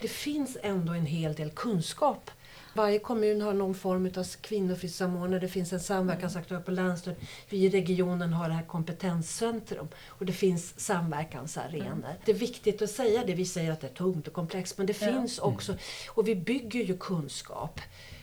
Det 0.00 0.08
finns 0.08 0.56
ändå 0.62 0.92
en 0.92 1.06
hel 1.06 1.34
del 1.34 1.50
kunskap 1.50 2.30
varje 2.76 2.98
kommun 2.98 3.40
har 3.40 3.52
någon 3.52 3.74
form 3.74 4.10
av 4.16 4.24
kvinnofridssamordnare, 4.40 5.40
det 5.40 5.48
finns 5.48 5.72
en 5.72 5.80
samverkansaktör 5.80 6.60
på 6.60 6.70
länsstyrelsen. 6.70 7.26
Vi 7.48 7.64
i 7.64 7.68
regionen 7.68 8.32
har 8.32 8.48
det 8.48 8.54
här 8.54 8.66
kompetenscentrum 8.66 9.88
och 10.06 10.26
det 10.26 10.32
finns 10.32 10.80
samverkansarenor. 10.80 11.86
Mm. 11.86 12.16
Det 12.24 12.32
är 12.32 12.36
viktigt 12.36 12.82
att 12.82 12.90
säga 12.90 13.22
det, 13.26 13.34
vi 13.34 13.44
säger 13.44 13.72
att 13.72 13.80
det 13.80 13.86
är 13.86 13.94
tungt 13.94 14.28
och 14.28 14.34
komplext 14.34 14.78
men 14.78 14.86
det 14.86 15.00
ja. 15.00 15.12
finns 15.12 15.38
också, 15.38 15.76
och 16.08 16.28
vi 16.28 16.36
bygger 16.36 16.84
ju 16.84 16.96
kunskap. 16.96 17.80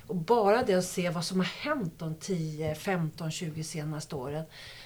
Och 0.08 0.16
bara 0.16 0.64
det 0.64 0.74
att 0.74 0.86
se 0.86 1.10
vad 1.10 1.26
som 1.26 1.40
har 1.40 1.46
hänt 1.46 1.94
de 1.98 2.16
10, 2.16 2.76
15, 2.76 3.32
20 3.32 3.64
senaste 3.64 4.16
åren. 4.16 4.46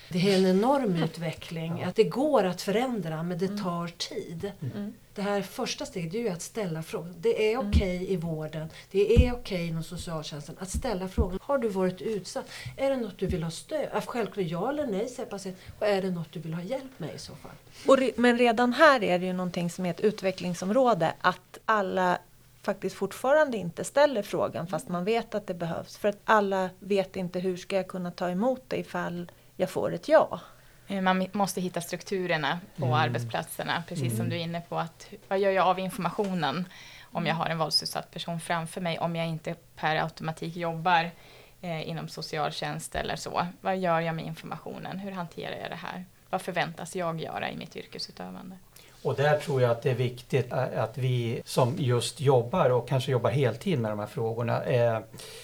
Det 0.10 0.34
är 0.34 0.38
en 0.38 0.45
enorm 0.45 0.95
utveckling. 1.03 1.84
Att 1.84 1.95
det 1.95 2.03
går 2.03 2.43
att 2.43 2.62
förändra 2.62 3.24
men 3.24 3.38
det 3.38 3.45
mm. 3.45 3.63
tar 3.63 3.88
tid. 3.88 4.51
Mm. 4.62 4.93
Det 5.15 5.22
här 5.22 5.41
första 5.41 5.86
steget 5.86 6.13
är 6.13 6.19
ju 6.19 6.29
att 6.29 6.41
ställa 6.41 6.84
frågan. 6.84 7.15
Det 7.19 7.51
är 7.51 7.55
mm. 7.55 7.69
okej 7.69 7.98
okay 7.98 8.13
i 8.13 8.17
vården, 8.17 8.70
det 8.92 9.13
är 9.13 9.16
okej 9.18 9.31
okay 9.33 9.68
inom 9.68 9.83
socialtjänsten 9.83 10.55
att 10.59 10.70
ställa 10.70 11.07
frågan. 11.07 11.40
Har 11.42 11.57
du 11.57 11.70
varit 11.70 12.01
utsatt? 12.01 12.46
Är 12.77 12.90
det 12.90 12.98
något 12.98 13.18
du 13.18 13.27
vill 13.27 13.44
ha 13.44 13.51
stöd? 13.51 14.03
Självklart 14.05 14.46
ja 14.46 14.70
eller 14.70 14.87
nej 14.87 15.09
säger 15.09 15.29
patienten. 15.29 15.63
Och 15.79 15.87
är 15.87 16.01
det 16.01 16.11
något 16.11 16.31
du 16.31 16.40
vill 16.40 16.53
ha 16.53 16.61
hjälp 16.61 16.92
med 17.00 17.16
i 17.16 17.20
så 17.20 17.33
fall? 17.35 17.98
Re 17.98 18.11
men 18.16 18.37
redan 18.37 18.74
här 18.74 19.03
är 19.03 19.20
det 19.20 19.25
ju 19.25 19.33
någonting 19.33 19.70
som 19.70 19.85
är 19.85 19.90
ett 19.90 20.00
utvecklingsområde. 20.00 21.13
Att 21.22 21.59
alla 21.66 22.20
faktiskt 22.66 22.96
fortfarande 22.96 23.58
inte 23.58 23.84
ställer 23.84 24.22
frågan 24.22 24.68
fast 24.68 24.90
man 24.90 25.06
vet 25.06 25.36
att 25.36 25.48
det 25.48 25.54
behövs. 25.54 25.98
För 25.98 26.10
att 26.10 26.20
alla 26.24 26.70
vet 26.80 27.16
inte 27.16 27.40
hur 27.40 27.58
ska 27.58 27.75
jag 27.75 27.88
kunna 27.88 28.12
ta 28.12 28.30
emot 28.30 28.64
det 28.68 28.78
ifall 28.78 29.32
jag 29.56 29.70
får 29.70 29.94
ett 29.94 30.08
ja. 30.08 30.40
Eh, 30.88 31.01
man 31.01 31.28
måste 31.32 31.62
hitta 31.62 31.82
strukturerna 31.82 32.60
på 32.75 32.86
mm. 32.86 32.98
arbetsplatserna, 32.98 33.84
precis 33.88 34.14
mm. 34.14 34.18
som 34.18 34.30
du 34.30 34.36
är 34.36 34.40
inne 34.40 34.62
på. 34.62 34.78
Att, 34.78 35.10
vad 35.28 35.40
gör 35.40 35.51
jag 35.51 35.68
av 35.68 35.80
informationen 35.80 36.68
om 37.01 37.25
jag 37.25 37.36
har 37.36 37.46
en 37.46 37.58
våldsutsatt 37.58 38.12
person 38.12 38.40
framför 38.40 38.82
mig, 38.82 39.00
om 39.00 39.16
jag 39.16 39.28
inte 39.28 39.56
per 39.75 39.96
automatik 39.96 40.56
jobbar 40.56 41.12
eh, 41.62 41.90
inom 41.90 42.08
socialtjänst 42.08 42.96
eller 42.96 43.16
så. 43.16 43.48
Vad 43.62 43.78
gör 43.78 44.00
jag 44.00 44.16
med 44.16 44.25
informationen? 44.25 45.00
Hur 45.00 45.12
hanterar 45.12 45.56
jag 45.62 45.70
det 45.70 45.75
här? 45.75 46.06
Vad 46.29 46.42
förväntas 46.42 46.96
jag 46.96 47.22
göra 47.22 47.51
i 47.51 47.57
mitt 47.57 47.75
yrkesutövande? 47.75 48.57
Och 49.05 49.16
där 49.16 49.40
tror 49.40 49.61
jag 49.61 49.72
att 49.72 49.81
det 49.81 49.92
är 49.92 49.96
viktigt 49.96 50.51
eh, 50.51 50.83
att 50.83 50.98
vi 50.98 51.42
som 51.46 51.75
just 51.77 52.20
jobbar 52.20 52.70
och 52.70 52.88
kanske 52.88 53.11
jobbar 53.11 53.29
heltid 53.29 53.79
med 53.79 53.92
de 53.92 54.00
här 54.00 54.07
frågorna 54.07 54.64
eh, 54.64 55.00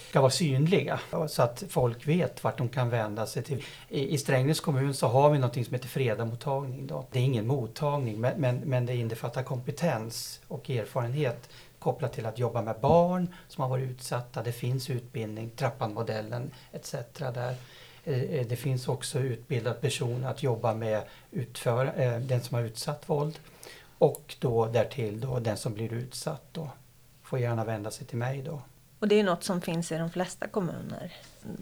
ska 0.08 0.20
vara 0.20 0.30
synliga 0.30 1.00
så 1.28 1.42
att 1.42 1.64
folk 1.68 2.08
vet 2.08 2.44
vart 2.44 2.58
de 2.58 2.68
kan 2.68 2.90
vända 2.90 3.26
sig 3.26 3.42
till. 3.42 3.64
I, 3.88 4.18
Strängnäs 4.18 4.60
kommun 4.60 4.94
så 4.94 5.06
har 5.06 5.30
vi 5.30 5.38
något 5.38 5.54
som 5.54 5.74
heter 5.74 5.88
Fredamottagning. 5.88 6.86
Då. 6.86 7.06
Det 7.10 7.18
är 7.18 7.22
ingen 7.22 7.46
mottagning 7.46 8.20
men, 8.20 8.40
men, 8.40 8.56
men 8.56 8.86
det 8.86 8.96
innefattar 8.96 9.42
kompetens 9.42 10.40
och 10.48 10.70
erfarenhet 10.70 11.48
kopplat 11.78 12.12
till 12.12 12.26
att 12.26 12.38
jobba 12.38 12.62
med 12.62 12.74
barn 12.80 13.34
som 13.48 13.62
har 13.62 13.68
varit 13.68 13.90
utsatta. 13.90 14.42
Det 14.42 14.52
finns 14.52 14.90
utbildning, 14.90 15.50
Trappanmodellen 15.50 16.50
etc. 16.72 16.94
där. 17.18 17.54
Eh, 18.04 18.22
eh, 18.22 18.46
det 18.46 18.56
finns 18.56 18.88
också 18.88 19.18
utbildad 19.18 19.80
person 19.80 20.24
att 20.24 20.42
jobba 20.42 20.74
med 20.74 21.02
utför, 21.30 21.92
eh, 21.96 22.18
den 22.18 22.42
som 22.42 22.54
har 22.54 22.62
utsatt 22.62 23.08
våld. 23.08 23.38
Och 23.98 24.36
då 24.38 24.66
därtill 24.66 25.20
då 25.20 25.38
den 25.38 25.56
som 25.56 25.74
blir 25.74 25.92
utsatt 25.92 26.42
då 26.52 26.70
får 27.22 27.38
gärna 27.38 27.64
vända 27.64 27.90
sig 27.90 28.06
till 28.06 28.18
mig 28.18 28.42
då. 28.42 28.62
Och 28.98 29.08
det 29.08 29.20
är 29.20 29.24
något 29.24 29.44
som 29.44 29.60
finns 29.60 29.92
i 29.92 29.96
de 29.96 30.10
flesta 30.10 30.48
kommuner, 30.48 31.12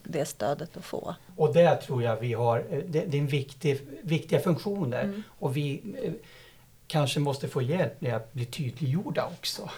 det 0.05 0.25
stödet 0.25 0.77
att 0.77 0.85
få. 0.85 1.15
Och 1.37 1.55
där 1.55 1.77
tror 1.77 2.03
jag 2.03 2.17
vi 2.17 2.33
har, 2.33 2.65
det, 2.89 3.05
det 3.05 3.17
är 3.17 3.21
en 3.21 3.27
viktig, 3.27 3.81
viktiga 4.03 4.41
funktioner 4.41 5.03
mm. 5.03 5.23
och 5.39 5.57
vi 5.57 5.83
kanske 6.87 7.21
måste 7.21 7.49
få 7.49 7.63
hjälp 7.63 8.01
med 8.01 8.17
att 8.17 8.33
bli 8.33 8.45
tydliggjorda 8.45 9.27
också. 9.27 9.71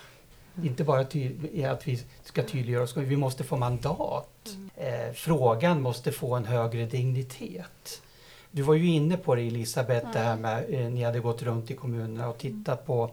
Mm. 0.57 0.69
Inte 0.69 0.85
bara 0.85 1.01
att 1.01 1.87
vi 1.87 2.03
ska 2.25 2.43
tydliggöra 2.43 2.83
oss, 2.83 2.97
vi 2.97 3.17
måste 3.17 3.45
få 3.45 3.57
mandat. 3.57 4.29
Mm. 4.47 4.71
Eh, 4.77 5.13
frågan 5.13 5.83
måste 5.83 6.13
få 6.13 6.35
en 6.35 6.45
högre 6.45 6.87
dignitet. 6.87 8.03
Du 8.51 8.63
var 8.63 8.75
ju 8.75 8.87
inne 8.87 9.17
på 9.17 9.35
det 9.35 9.43
Elisabeth, 9.43 10.01
mm. 10.01 10.13
det 10.13 10.19
här 10.19 10.37
med 10.37 10.65
eh, 10.69 10.91
ni 10.91 11.03
hade 11.03 11.21
gått 11.21 11.43
runt 11.43 11.71
i 11.71 11.75
kommunerna 11.75 12.29
och 12.29 12.39
tittat 12.39 12.87
på 12.87 13.11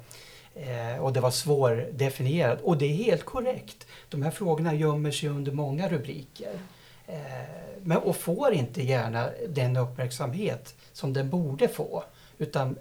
eh, 0.55 1.01
och 1.01 1.13
det 1.13 1.19
var 1.19 1.31
svårdefinierat. 1.31 2.61
Och 2.61 2.77
det 2.77 2.85
är 2.85 2.95
helt 2.95 3.25
korrekt. 3.25 3.87
De 4.09 4.21
här 4.21 4.31
frågorna 4.31 4.73
gömmer 4.73 5.11
sig 5.11 5.29
under 5.29 5.51
många 5.51 5.89
rubriker. 5.89 6.53
Eh, 7.07 7.15
men, 7.83 7.97
och 7.97 8.15
får 8.15 8.53
inte 8.53 8.83
gärna 8.83 9.29
den 9.47 9.77
uppmärksamhet 9.77 10.75
som 10.93 11.13
den 11.13 11.29
borde 11.29 11.67
få. 11.67 12.03
Utan 12.37 12.75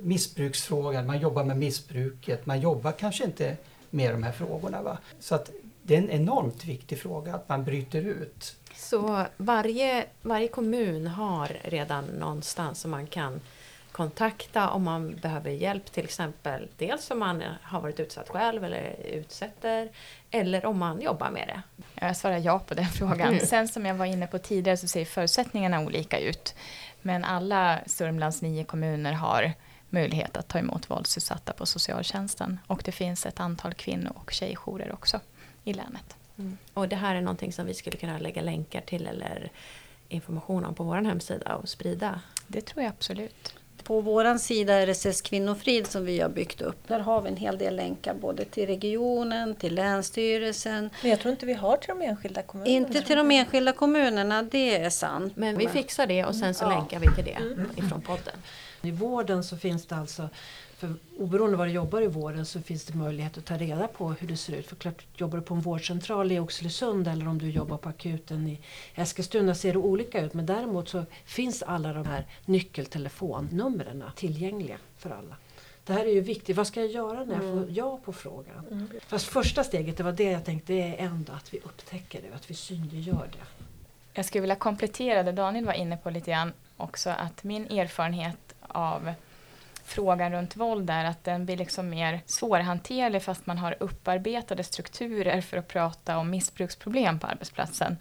missbruksfrågan, 0.00 1.06
man 1.06 1.20
jobbar 1.20 1.44
med 1.44 1.56
missbruket, 1.56 2.46
man 2.46 2.60
jobbar 2.60 2.92
kanske 2.92 3.24
inte 3.24 3.56
med 3.92 4.14
de 4.14 4.22
här 4.22 4.32
frågorna. 4.32 4.82
Va? 4.82 4.98
Så 5.20 5.34
att 5.34 5.50
det 5.82 5.94
är 5.94 5.98
en 5.98 6.10
enormt 6.10 6.64
viktig 6.64 6.98
fråga 6.98 7.34
att 7.34 7.48
man 7.48 7.64
bryter 7.64 8.02
ut. 8.02 8.56
Så 8.76 9.26
varje, 9.36 10.06
varje 10.22 10.48
kommun 10.48 11.06
har 11.06 11.56
redan 11.62 12.04
någonstans 12.04 12.80
som 12.80 12.90
man 12.90 13.06
kan 13.06 13.40
kontakta 13.92 14.70
om 14.70 14.82
man 14.82 15.16
behöver 15.22 15.50
hjälp 15.50 15.92
till 15.92 16.04
exempel. 16.04 16.68
Dels 16.76 17.10
om 17.10 17.18
man 17.18 17.42
har 17.62 17.80
varit 17.80 18.00
utsatt 18.00 18.28
själv 18.28 18.64
eller 18.64 18.96
utsätter 19.04 19.88
eller 20.30 20.66
om 20.66 20.78
man 20.78 21.00
jobbar 21.00 21.30
med 21.30 21.48
det. 21.48 21.62
Jag 22.06 22.16
svarar 22.16 22.38
ja 22.38 22.58
på 22.58 22.74
den 22.74 22.86
frågan. 22.86 23.28
Mm. 23.28 23.46
Sen 23.46 23.68
som 23.68 23.86
jag 23.86 23.94
var 23.94 24.06
inne 24.06 24.26
på 24.26 24.38
tidigare 24.38 24.76
så 24.76 24.88
ser 24.88 25.04
förutsättningarna 25.04 25.80
olika 25.80 26.18
ut. 26.18 26.54
Men 27.02 27.24
alla 27.24 27.78
Sörmlands 27.86 28.42
nio 28.42 28.64
kommuner 28.64 29.12
har 29.12 29.52
möjlighet 29.92 30.36
att 30.36 30.48
ta 30.48 30.58
emot 30.58 30.90
våldsutsatta 30.90 31.52
på 31.52 31.66
socialtjänsten. 31.66 32.58
Och 32.66 32.82
det 32.84 32.92
finns 32.92 33.26
ett 33.26 33.40
antal 33.40 33.74
kvinno 33.74 34.10
och 34.14 34.30
tjejjourer 34.32 34.92
också 34.92 35.20
i 35.64 35.72
länet. 35.72 36.16
Mm. 36.38 36.58
Och 36.74 36.88
det 36.88 36.96
här 36.96 37.14
är 37.14 37.20
någonting 37.20 37.52
som 37.52 37.66
vi 37.66 37.74
skulle 37.74 37.96
kunna 37.96 38.18
lägga 38.18 38.42
länkar 38.42 38.80
till 38.80 39.06
eller 39.06 39.50
information 40.08 40.64
om 40.64 40.74
på 40.74 40.84
vår 40.84 40.96
hemsida 40.96 41.56
och 41.56 41.68
sprida? 41.68 42.20
Det 42.46 42.60
tror 42.60 42.82
jag 42.82 42.90
absolut. 42.90 43.54
På 43.82 44.00
vår 44.00 44.38
sida 44.38 44.86
RSS 44.86 45.20
Kvinnofrid 45.20 45.86
som 45.86 46.04
vi 46.04 46.20
har 46.20 46.28
byggt 46.28 46.60
upp, 46.60 46.88
där 46.88 47.00
har 47.00 47.20
vi 47.22 47.28
en 47.28 47.36
hel 47.36 47.58
del 47.58 47.76
länkar 47.76 48.14
både 48.14 48.44
till 48.44 48.66
regionen, 48.66 49.54
till 49.54 49.74
Länsstyrelsen. 49.74 50.90
Men 51.02 51.10
jag 51.10 51.20
tror 51.20 51.32
inte 51.32 51.46
vi 51.46 51.54
har 51.54 51.76
till 51.76 51.88
de 51.88 52.02
enskilda 52.02 52.42
kommunerna. 52.42 52.76
Inte 52.76 53.02
till 53.02 53.16
de 53.16 53.30
enskilda 53.30 53.72
kommunerna, 53.72 54.42
det 54.42 54.76
är 54.76 54.90
sant. 54.90 55.36
Men 55.36 55.58
vi 55.58 55.68
fixar 55.68 56.06
det 56.06 56.24
och 56.24 56.34
sen 56.34 56.54
så 56.54 56.68
länkar 56.68 57.00
vi 57.00 57.14
till 57.14 57.24
det 57.24 57.38
ifrån 57.76 58.02
podden. 58.02 58.34
I 58.82 58.90
vården 58.90 59.44
så 59.44 59.56
finns 59.56 59.86
det 59.86 59.96
alltså, 59.96 60.28
för 60.76 60.94
oberoende 61.18 61.56
var 61.56 61.66
du 61.66 61.72
jobbar 61.72 62.02
i 62.02 62.06
vården 62.06 62.46
så 62.46 62.60
finns 62.60 62.84
det 62.84 62.94
möjlighet 62.94 63.38
att 63.38 63.44
ta 63.44 63.56
reda 63.56 63.88
på 63.88 64.12
hur 64.12 64.28
det 64.28 64.36
ser 64.36 64.52
ut. 64.52 64.66
För 64.66 64.76
klart, 64.76 65.06
jobbar 65.16 65.38
du 65.38 65.44
på 65.44 65.54
en 65.54 65.60
vårdcentral 65.60 66.32
i 66.32 66.38
Oxelösund 66.38 67.08
eller 67.08 67.28
om 67.28 67.38
du 67.38 67.50
jobbar 67.50 67.76
på 67.76 67.88
akuten 67.88 68.48
i 68.48 68.60
Eskilstuna 68.94 69.54
ser 69.54 69.72
det 69.72 69.78
olika 69.78 70.20
ut. 70.20 70.34
Men 70.34 70.46
däremot 70.46 70.88
så 70.88 71.04
finns 71.24 71.62
alla 71.62 71.92
de 71.92 72.06
här 72.06 72.26
nyckeltelefonnumren 72.44 74.04
tillgängliga 74.16 74.76
för 74.98 75.10
alla. 75.10 75.36
Det 75.84 75.92
här 75.92 76.04
är 76.04 76.12
ju 76.12 76.20
viktigt. 76.20 76.56
Vad 76.56 76.66
ska 76.66 76.80
jag 76.80 76.90
göra 76.90 77.24
när 77.24 77.34
jag 77.34 77.42
får 77.42 77.66
ja 77.70 78.00
på 78.04 78.12
frågan? 78.12 78.88
Fast 79.06 79.26
första 79.26 79.64
steget, 79.64 79.96
det 79.96 80.02
var 80.02 80.12
det 80.12 80.30
jag 80.30 80.44
tänkte, 80.44 80.72
det 80.72 80.82
är 80.82 81.06
ändå 81.06 81.32
att 81.32 81.54
vi 81.54 81.58
upptäcker 81.58 82.22
det, 82.22 82.36
att 82.36 82.50
vi 82.50 82.54
synliggör 82.54 83.28
det. 83.32 83.64
Jag 84.14 84.24
skulle 84.24 84.40
vilja 84.40 84.56
komplettera 84.56 85.22
det 85.22 85.32
Daniel 85.32 85.64
var 85.64 85.72
inne 85.72 85.96
på 85.96 86.10
lite 86.10 86.30
grann 86.30 86.52
också 86.76 87.10
att 87.10 87.44
min 87.44 87.66
erfarenhet 87.66 88.36
av 88.68 89.12
frågan 89.84 90.32
runt 90.32 90.56
våld 90.56 90.90
är 90.90 91.04
att 91.04 91.24
den 91.24 91.44
blir 91.46 91.56
liksom 91.56 91.88
mer 91.90 92.20
svårhanterlig 92.26 93.22
fast 93.22 93.46
man 93.46 93.58
har 93.58 93.76
upparbetade 93.80 94.64
strukturer 94.64 95.40
för 95.40 95.56
att 95.56 95.68
prata 95.68 96.18
om 96.18 96.30
missbruksproblem 96.30 97.18
på 97.18 97.26
arbetsplatsen. 97.26 97.96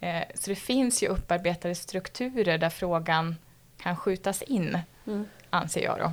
Eh, 0.00 0.22
Så 0.34 0.50
det 0.50 0.56
finns 0.56 1.02
ju 1.02 1.08
upparbetade 1.08 1.74
strukturer 1.74 2.58
där 2.58 2.70
frågan 2.70 3.36
kan 3.78 3.96
skjutas 3.96 4.42
in, 4.42 4.78
Mm. 5.06 5.24
anser 5.50 5.84
jag 5.84 5.98
då. 5.98 6.12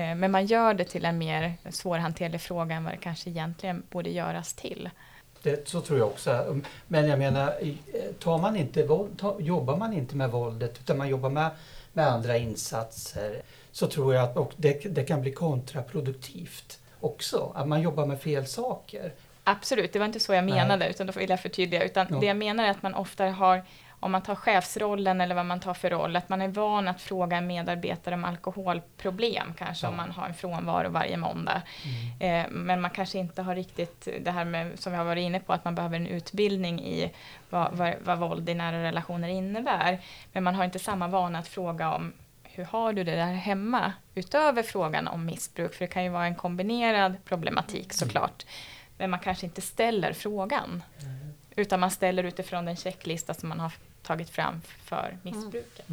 Eh, 0.00 0.14
Men 0.14 0.30
man 0.30 0.46
gör 0.46 0.74
det 0.74 0.84
till 0.84 1.04
en 1.04 1.18
mer 1.18 1.52
svårhanterlig 1.70 2.40
fråga 2.40 2.74
än 2.76 2.84
vad 2.84 2.92
det 2.92 2.96
kanske 2.98 3.30
egentligen 3.30 3.82
borde 3.90 4.10
göras 4.10 4.54
till. 4.54 4.90
Det, 5.42 5.68
så 5.68 5.80
tror 5.80 5.98
jag 5.98 6.08
också. 6.08 6.60
Men 6.86 7.06
jag 7.08 7.18
menar, 7.18 7.62
i- 7.62 7.78
tar 8.18 8.38
man 8.38 8.56
inte, 8.56 8.86
våld- 8.86 9.18
tar, 9.18 9.40
jobbar 9.40 9.76
man 9.76 9.92
inte 9.92 10.16
med 10.16 10.30
våldet 10.30 10.78
utan 10.80 10.98
man 10.98 11.08
jobbar 11.08 11.30
med, 11.30 11.50
med 11.94 12.06
andra 12.08 12.36
insatser 12.36 13.42
så 13.72 13.86
tror 13.86 14.14
jag 14.14 14.38
att 14.38 14.50
det, 14.56 14.72
det 14.94 15.04
kan 15.04 15.20
bli 15.20 15.32
kontraproduktivt 15.32 16.78
också. 17.00 17.52
Att 17.54 17.68
man 17.68 17.82
jobbar 17.82 18.06
med 18.06 18.20
fel 18.20 18.46
saker. 18.46 19.12
Absolut, 19.44 19.92
det 19.92 19.98
var 19.98 20.06
inte 20.06 20.20
så 20.20 20.34
jag 20.34 20.44
Nej. 20.44 20.54
menade, 20.54 20.88
utan 20.88 21.06
då 21.06 21.12
vill 21.12 21.30
jag 21.30 21.40
förtydliga. 21.40 21.84
Utan 21.84 22.06
Ja. 22.10 22.16
det 22.20 22.26
jag 22.26 22.36
menar 22.36 22.64
är 22.64 22.70
att 22.70 22.82
man 22.82 22.94
ofta 22.94 23.24
har, 23.24 23.62
om 24.04 24.12
man 24.12 24.22
tar 24.22 24.34
chefsrollen 24.34 25.20
eller 25.20 25.34
vad 25.34 25.46
man 25.46 25.60
tar 25.60 25.74
för 25.74 25.90
roll, 25.90 26.16
att 26.16 26.28
man 26.28 26.42
är 26.42 26.48
van 26.48 26.88
att 26.88 27.00
fråga 27.00 27.36
en 27.36 27.46
medarbetare 27.46 28.14
om 28.14 28.24
alkoholproblem, 28.24 29.54
kanske 29.58 29.86
Ja. 29.86 29.90
om 29.90 29.96
man 29.96 30.10
har 30.10 30.26
en 30.26 30.34
frånvaro 30.34 30.88
varje 30.90 31.16
måndag. 31.16 31.62
Eh, 32.20 32.44
men 32.50 32.80
man 32.80 32.90
kanske 32.90 33.18
inte 33.18 33.42
har 33.42 33.54
riktigt 33.54 34.08
det 34.20 34.30
här 34.30 34.44
med, 34.44 34.78
som 34.78 34.92
vi 34.92 34.98
har 34.98 35.04
varit 35.04 35.22
inne 35.22 35.40
på, 35.40 35.52
att 35.52 35.64
man 35.64 35.74
behöver 35.74 35.96
en 35.96 36.06
utbildning 36.06 36.80
i 36.84 37.10
vad, 37.50 37.72
vad, 37.72 37.94
vad 38.04 38.18
våld 38.18 38.48
i 38.48 38.54
nära 38.54 38.82
relationer 38.82 39.28
innebär. 39.28 39.98
Men 40.32 40.44
man 40.44 40.54
har 40.54 40.64
inte 40.64 40.78
samma 40.78 41.08
vana 41.08 41.38
att 41.38 41.48
fråga 41.48 41.94
om 41.94 42.12
hur 42.42 42.64
har 42.64 42.92
du 42.92 43.04
det 43.04 43.16
där 43.16 43.32
hemma? 43.32 43.92
Utöver 44.14 44.62
frågan 44.62 45.08
om 45.08 45.24
missbruk, 45.26 45.74
för 45.74 45.80
det 45.84 45.92
kan 45.92 46.04
ju 46.04 46.10
vara 46.10 46.26
en 46.26 46.34
kombinerad 46.34 47.24
problematik 47.24 47.92
såklart. 47.92 48.46
Men 48.98 49.10
man 49.10 49.20
kanske 49.20 49.46
inte 49.46 49.60
ställer 49.60 50.12
frågan. 50.12 50.82
Utan 51.56 51.80
man 51.80 51.90
ställer 51.90 52.24
utifrån 52.24 52.64
den 52.64 52.76
checklista 52.76 53.34
som 53.34 53.48
man 53.48 53.60
har 53.60 53.72
tagit 54.04 54.30
fram 54.30 54.60
för 54.84 55.18
missbruket. 55.22 55.86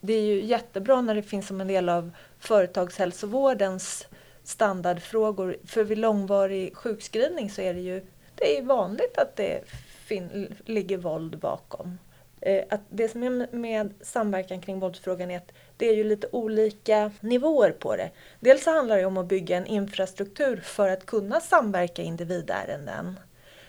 Det 0.00 0.12
är 0.12 0.22
ju 0.22 0.44
jättebra 0.44 1.00
när 1.00 1.14
det 1.14 1.22
finns 1.22 1.46
som 1.46 1.60
en 1.60 1.68
del 1.68 1.88
av 1.88 2.10
företagshälsovårdens 2.38 4.06
standardfrågor. 4.44 5.56
För 5.64 5.84
vid 5.84 5.98
långvarig 5.98 6.76
sjukskrivning 6.76 7.50
så 7.50 7.60
är 7.62 7.74
det 7.74 7.80
ju 7.80 8.06
det 8.34 8.58
är 8.58 8.62
vanligt 8.62 9.18
att 9.18 9.36
det 9.36 9.60
fin- 10.06 10.54
ligger 10.64 10.96
våld 10.98 11.38
bakom. 11.38 11.98
Eh, 12.40 12.64
Att 12.70 12.80
det 12.88 13.08
som 13.08 13.22
är 13.22 13.56
med 13.56 13.94
samverkan 14.00 14.60
kring 14.60 14.80
våldsfrågan 14.80 15.30
är 15.30 15.36
att 15.36 15.52
det 15.76 15.88
är 15.88 15.94
ju 15.94 16.04
lite 16.04 16.28
olika 16.32 17.12
nivåer 17.20 17.70
på 17.70 17.96
det. 17.96 18.10
Dels 18.40 18.64
så 18.64 18.70
handlar 18.70 18.96
det 18.98 19.04
om 19.04 19.16
att 19.16 19.26
bygga 19.26 19.56
en 19.56 19.66
infrastruktur 19.66 20.56
för 20.56 20.88
att 20.88 21.06
kunna 21.06 21.40
samverka 21.40 22.02
i 22.02 22.04
individärenden. 22.04 23.20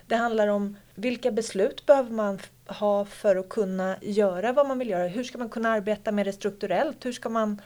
Det 0.09 0.15
handlar 0.15 0.47
om 0.47 0.77
vilka 0.95 1.31
beslut 1.31 1.85
behöver 1.85 2.11
man 2.11 2.39
ha 2.65 3.05
för 3.05 3.35
att 3.35 3.49
kunna 3.49 3.97
göra 4.01 4.53
vad 4.53 4.67
man 4.67 4.79
vill 4.79 4.89
göra. 4.89 5.07
Hur 5.07 5.23
ska 5.23 5.37
man 5.37 5.49
kunna 5.49 5.69
arbeta 5.69 6.11
med 6.11 6.25
det 6.25 6.33
strukturellt? 6.33 7.05
Hur 7.05 7.11
ska 7.11 7.29
man 7.29 7.61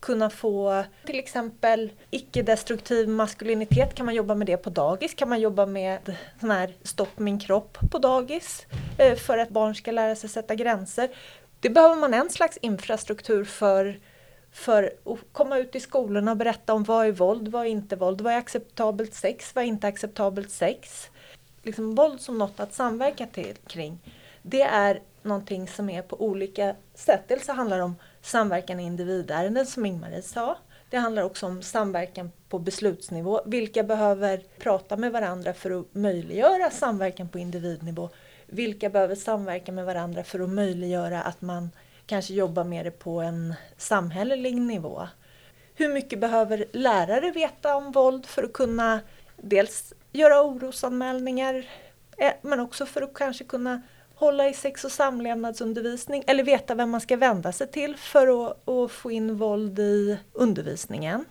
kunna 0.00 0.30
få 0.30 0.84
till 1.04 1.18
exempel 1.18 1.92
icke-destruktiv 2.10 3.08
maskulinitet? 3.08 3.94
Kan 3.94 4.06
man 4.06 4.14
jobba 4.14 4.34
med 4.34 4.46
det 4.46 4.56
på 4.56 4.70
dagis? 4.70 5.14
Kan 5.14 5.28
man 5.28 5.40
jobba 5.40 5.66
med 5.66 6.16
sån 6.40 6.50
här 6.50 6.74
stopp 6.82 7.18
min 7.18 7.38
kropp 7.38 7.78
på 7.90 7.98
dagis? 7.98 8.66
Eh, 8.98 9.14
för 9.14 9.38
att 9.38 9.48
barn 9.48 9.74
ska 9.74 9.90
lära 9.90 10.16
sig 10.16 10.30
sätta 10.30 10.54
gränser. 10.54 11.08
Det 11.60 11.70
behöver 11.70 11.96
man 11.96 12.14
en 12.14 12.30
slags 12.30 12.56
infrastruktur 12.56 13.44
för 13.44 13.98
för 14.52 14.92
att 15.04 15.18
komma 15.32 15.58
ut 15.58 15.76
i 15.76 15.80
skolorna 15.80 16.30
och 16.30 16.36
berätta 16.36 16.74
om 16.74 16.84
vad 16.84 17.06
är 17.06 17.12
våld, 17.12 17.48
vad 17.48 17.62
är 17.62 17.70
inte 17.70 17.96
våld, 17.96 18.20
vad 18.20 18.32
är 18.32 18.36
acceptabelt 18.36 19.14
sex, 19.14 19.54
vad 19.54 19.64
är 19.64 19.68
inte 19.68 19.86
acceptabelt 19.86 20.50
sex. 20.50 21.10
Liksom 21.68 21.94
våld 21.94 22.20
som 22.20 22.38
något 22.38 22.60
att 22.60 22.74
samverka 22.74 23.26
till, 23.26 23.56
kring. 23.66 23.98
Det 24.42 24.62
är 24.62 25.02
någonting 25.22 25.68
som 25.68 25.90
är 25.90 26.02
på 26.02 26.22
olika 26.22 26.74
sätt. 26.94 27.20
Dels 27.28 27.46
så 27.46 27.52
handlar 27.52 27.76
det 27.76 27.82
om 27.82 27.96
samverkan 28.22 28.80
i 28.80 28.84
individärenden 28.84 29.66
som 29.66 29.86
Ingmarie 29.86 30.22
sa. 30.22 30.56
Det 30.90 30.96
handlar 30.96 31.22
också 31.22 31.46
om 31.46 31.62
samverkan 31.62 32.32
på 32.48 32.58
beslutsnivå. 32.58 33.40
Vilka 33.46 33.82
behöver 33.82 34.42
prata 34.58 34.96
med 34.96 35.12
varandra 35.12 35.54
för 35.54 35.80
att 35.80 35.94
möjliggöra 35.94 36.70
samverkan 36.70 37.28
på 37.28 37.38
individnivå? 37.38 38.10
Vilka 38.46 38.90
behöver 38.90 39.14
samverka 39.14 39.72
med 39.72 39.84
varandra 39.84 40.24
för 40.24 40.40
att 40.40 40.50
möjliggöra 40.50 41.22
att 41.22 41.40
man 41.40 41.70
kanske 42.06 42.34
jobbar 42.34 42.64
med 42.64 42.86
det 42.86 42.90
på 42.90 43.20
en 43.20 43.54
samhällelig 43.76 44.56
nivå? 44.56 45.08
Hur 45.74 45.88
mycket 45.88 46.18
behöver 46.18 46.64
lärare 46.72 47.30
veta 47.30 47.76
om 47.76 47.92
våld 47.92 48.26
för 48.26 48.42
att 48.42 48.52
kunna 48.52 49.00
dels 49.36 49.94
göra 50.12 50.42
orosanmälningar 50.42 51.66
eh, 52.18 52.32
men 52.42 52.60
också 52.60 52.86
för 52.86 53.02
att 53.02 53.14
kanske 53.14 53.44
kunna 53.44 53.82
hålla 54.14 54.48
i 54.48 54.54
sex 54.54 54.84
och 54.84 54.92
samlevnadsundervisning 54.92 56.24
eller 56.26 56.44
veta 56.44 56.74
vem 56.74 56.90
man 56.90 57.00
ska 57.00 57.16
vända 57.16 57.52
sig 57.52 57.66
till 57.66 57.96
för 57.96 58.46
att, 58.46 58.68
att 58.68 58.90
få 58.90 59.10
in 59.10 59.36
våld 59.36 59.78
i 59.78 60.18
undervisningen. 60.32 61.24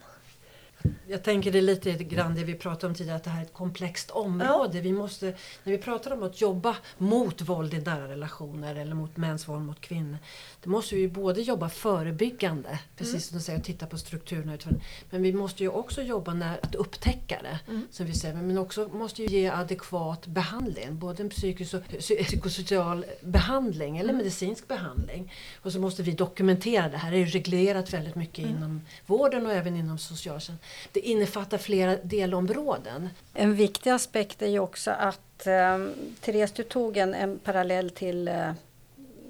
Jag 1.09 1.23
tänker 1.23 1.51
det 1.51 1.57
är 1.57 1.61
lite 1.61 1.91
grann 1.93 2.35
det 2.35 2.43
vi 2.43 2.55
pratade 2.55 2.87
om 2.87 2.95
tidigare, 2.95 3.15
att 3.17 3.23
det 3.23 3.29
här 3.29 3.41
är 3.41 3.45
ett 3.45 3.53
komplext 3.53 4.11
område. 4.11 4.81
Vi 4.81 4.91
måste, 4.91 5.25
när 5.63 5.71
vi 5.71 5.77
pratar 5.77 6.11
om 6.13 6.23
att 6.23 6.41
jobba 6.41 6.75
mot 6.97 7.41
våld 7.41 7.73
i 7.73 7.77
nära 7.77 8.07
relationer 8.07 8.75
eller 8.75 8.93
mot 8.95 9.17
mäns 9.17 9.47
våld 9.47 9.61
mot 9.61 9.81
kvinnor. 9.81 10.17
Det 10.63 10.69
måste 10.69 10.95
vi 10.95 11.01
ju 11.01 11.09
både 11.09 11.41
jobba 11.41 11.69
förebyggande, 11.69 12.79
precis 12.97 13.27
som 13.27 13.37
du 13.37 13.43
säger, 13.43 13.59
och 13.59 13.65
titta 13.65 13.85
på 13.85 13.97
strukturerna. 13.97 14.53
utifrån- 14.53 14.81
Men 15.09 15.23
vi 15.23 15.33
måste 15.33 15.63
ju 15.63 15.69
också 15.69 16.01
jobba 16.01 16.33
när 16.33 16.59
att 16.63 16.75
upptäcka 16.75 17.39
det, 17.41 17.59
som 17.91 18.05
vi 18.05 18.13
säger. 18.13 18.35
Men 18.35 18.57
också 18.57 18.87
måste 18.93 19.23
ju 19.23 19.27
ge 19.39 19.47
adekvat 19.49 20.27
behandling, 20.27 20.99
både 20.99 21.23
en 21.23 21.29
psykisk 21.29 21.73
och 21.73 21.81
psy- 21.81 22.23
psykosocial 22.23 23.05
behandling 23.21 23.97
eller 23.97 24.13
medicinsk 24.13 24.67
behandling. 24.67 25.33
Och 25.61 25.71
så 25.71 25.79
måste 25.79 26.03
vi 26.03 26.11
dokumentera 26.11 26.89
det 26.89 26.97
här. 26.97 27.11
Det 27.11 27.17
är 27.17 27.19
ju 27.19 27.25
reglerat 27.25 27.93
väldigt 27.93 28.15
mycket 28.15 28.45
inom 28.45 28.81
vården 29.05 29.45
och 29.45 29.53
även 29.53 29.75
inom 29.75 29.97
socialtjänsten. 29.97 30.57
Det 30.91 30.99
innefattar 30.99 31.57
flera 31.57 31.95
delområden. 31.95 33.09
En 33.33 33.55
viktig 33.55 33.89
aspekt 33.89 34.41
är 34.41 34.47
ju 34.47 34.59
också 34.59 34.91
att 34.91 35.47
eh, 35.47 35.87
Therese, 36.21 36.51
du 36.51 36.63
tog 36.63 36.97
en, 36.97 37.13
en 37.13 37.39
parallell 37.39 37.89
till 37.89 38.27
eh, 38.27 38.51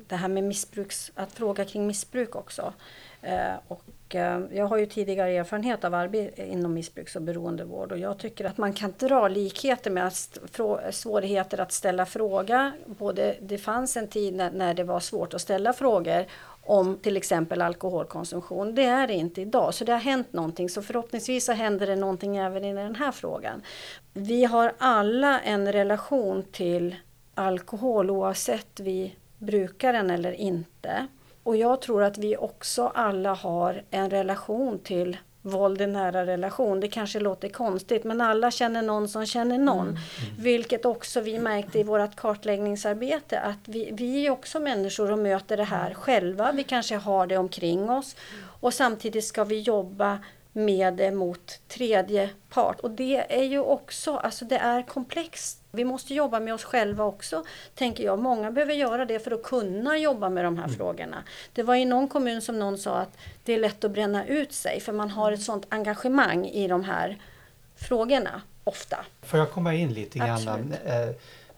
det 0.08 0.16
här 0.16 0.28
med 0.28 0.44
missbruks, 0.44 1.12
att 1.16 1.32
fråga 1.32 1.66
kring 1.66 1.88
missbruk 1.88 2.36
också. 2.36 2.74
Eh, 3.22 3.54
och, 3.68 4.16
eh, 4.16 4.42
jag 4.52 4.66
har 4.66 4.78
ju 4.78 4.86
tidigare 4.86 5.32
erfarenhet 5.32 5.84
av 5.84 5.94
arbete 5.94 6.46
inom 6.46 6.74
missbruks 6.74 7.16
och 7.16 7.22
beroendevård 7.22 7.92
och 7.92 7.98
jag 7.98 8.18
tycker 8.18 8.46
att 8.46 8.58
man 8.58 8.74
kan 8.74 8.94
dra 8.98 9.28
likheter 9.28 9.92
med 9.92 10.08
att 10.08 10.40
svårigheter 10.92 11.60
att 11.60 11.72
ställa 11.72 12.06
fråga. 12.06 12.74
Både, 12.86 13.36
det 13.42 13.58
fanns 13.58 13.98
en 13.98 14.08
tid 14.08 14.34
när, 14.36 14.52
när 14.52 14.74
det 14.74 14.84
var 14.84 15.00
svårt 15.00 15.34
att 15.34 15.42
ställa 15.42 15.74
frågor 15.74 16.26
om 16.68 16.98
till 16.98 17.18
exempel 17.18 17.62
alkoholkonsumtion. 17.62 18.76
Det 18.76 18.84
är 18.84 19.08
det 19.08 19.14
inte 19.14 19.42
idag, 19.42 19.74
så 19.74 19.86
det 19.86 19.92
har 19.92 20.00
hänt 20.00 20.34
någonting. 20.34 20.70
Så 20.70 20.82
förhoppningsvis 20.82 21.46
så 21.46 21.52
händer 21.52 21.88
det 21.88 21.96
någonting 21.96 22.38
även 22.38 22.66
i 22.66 22.74
den 22.74 22.96
här 22.96 23.12
frågan. 23.12 23.62
Vi 24.14 24.46
har 24.46 24.74
alla 24.78 25.40
en 25.40 25.72
relation 25.72 26.44
till 26.52 26.96
alkohol 27.36 28.10
oavsett 28.10 28.80
vi 28.80 29.16
brukar 29.38 29.94
den 29.94 30.10
eller 30.10 30.32
inte. 30.32 31.08
Och 31.44 31.58
jag 31.58 31.82
tror 31.82 32.04
att 32.04 32.18
vi 32.18 32.38
också 32.38 32.92
alla 32.96 33.34
har 33.34 33.84
en 33.92 34.10
relation 34.10 34.80
till 34.80 35.18
våld 35.50 35.82
i 35.82 35.88
nära 35.88 36.26
relation. 36.26 36.80
Det 36.80 36.88
kanske 36.88 37.20
låter 37.20 37.50
konstigt 37.50 38.04
men 38.04 38.22
alla 38.22 38.52
känner 38.52 38.82
någon 38.82 39.08
som 39.08 39.26
känner 39.26 39.58
någon. 39.58 39.88
Mm. 39.88 40.00
Vilket 40.40 40.86
också 40.86 41.22
vi 41.22 41.40
märkte 41.40 41.80
i 41.80 41.84
vårt 41.84 42.16
kartläggningsarbete 42.16 43.40
att 43.40 43.60
vi, 43.66 43.90
vi 43.94 44.26
är 44.26 44.32
också 44.32 44.60
människor 44.60 45.12
och 45.12 45.20
möter 45.20 45.58
det 45.58 45.64
här 45.64 45.94
själva. 45.94 46.52
Vi 46.52 46.64
kanske 46.64 46.96
har 46.96 47.28
det 47.28 47.38
omkring 47.38 47.90
oss 47.90 48.16
och 48.60 48.74
samtidigt 48.74 49.26
ska 49.26 49.44
vi 49.44 49.60
jobba 49.60 50.20
med 50.54 50.94
det 50.94 51.12
mot 51.12 51.60
tredje 51.68 52.30
part. 52.50 52.80
Och 52.80 52.92
det 52.92 53.26
är 53.40 53.44
ju 53.44 53.60
också, 53.60 54.18
alltså 54.18 54.46
det 54.46 54.58
är 54.58 54.82
komplext. 54.82 55.67
Vi 55.78 55.84
måste 55.84 56.14
jobba 56.14 56.40
med 56.40 56.54
oss 56.54 56.64
själva 56.64 57.04
också, 57.04 57.44
tänker 57.76 58.04
jag. 58.04 58.20
Många 58.20 58.52
behöver 58.52 58.74
göra 58.74 59.06
det 59.06 59.20
för 59.20 59.32
att 59.32 59.44
kunna 59.44 59.98
jobba 59.98 60.30
med 60.30 60.46
de 60.46 60.58
här 60.58 60.66
mm. 60.66 60.78
frågorna. 60.78 61.24
Det 61.54 61.64
var 61.64 61.76
i 61.76 61.86
någon 61.86 62.08
kommun 62.08 62.42
som 62.42 62.60
någon 62.60 62.78
sa 62.78 62.96
att 62.96 63.18
det 63.44 63.54
är 63.54 63.60
lätt 63.60 63.84
att 63.84 63.92
bränna 63.92 64.26
ut 64.26 64.54
sig 64.54 64.80
för 64.80 64.94
man 64.94 65.10
har 65.10 65.32
ett 65.32 65.42
sånt 65.42 65.66
engagemang 65.70 66.46
i 66.46 66.68
de 66.68 66.84
här 66.84 67.18
frågorna, 67.76 68.42
ofta. 68.64 69.06
Får 69.22 69.40
jag 69.40 69.52
komma 69.52 69.74
in 69.74 69.94
lite 69.94 70.20
grann 70.20 70.74
eh, 70.86 71.10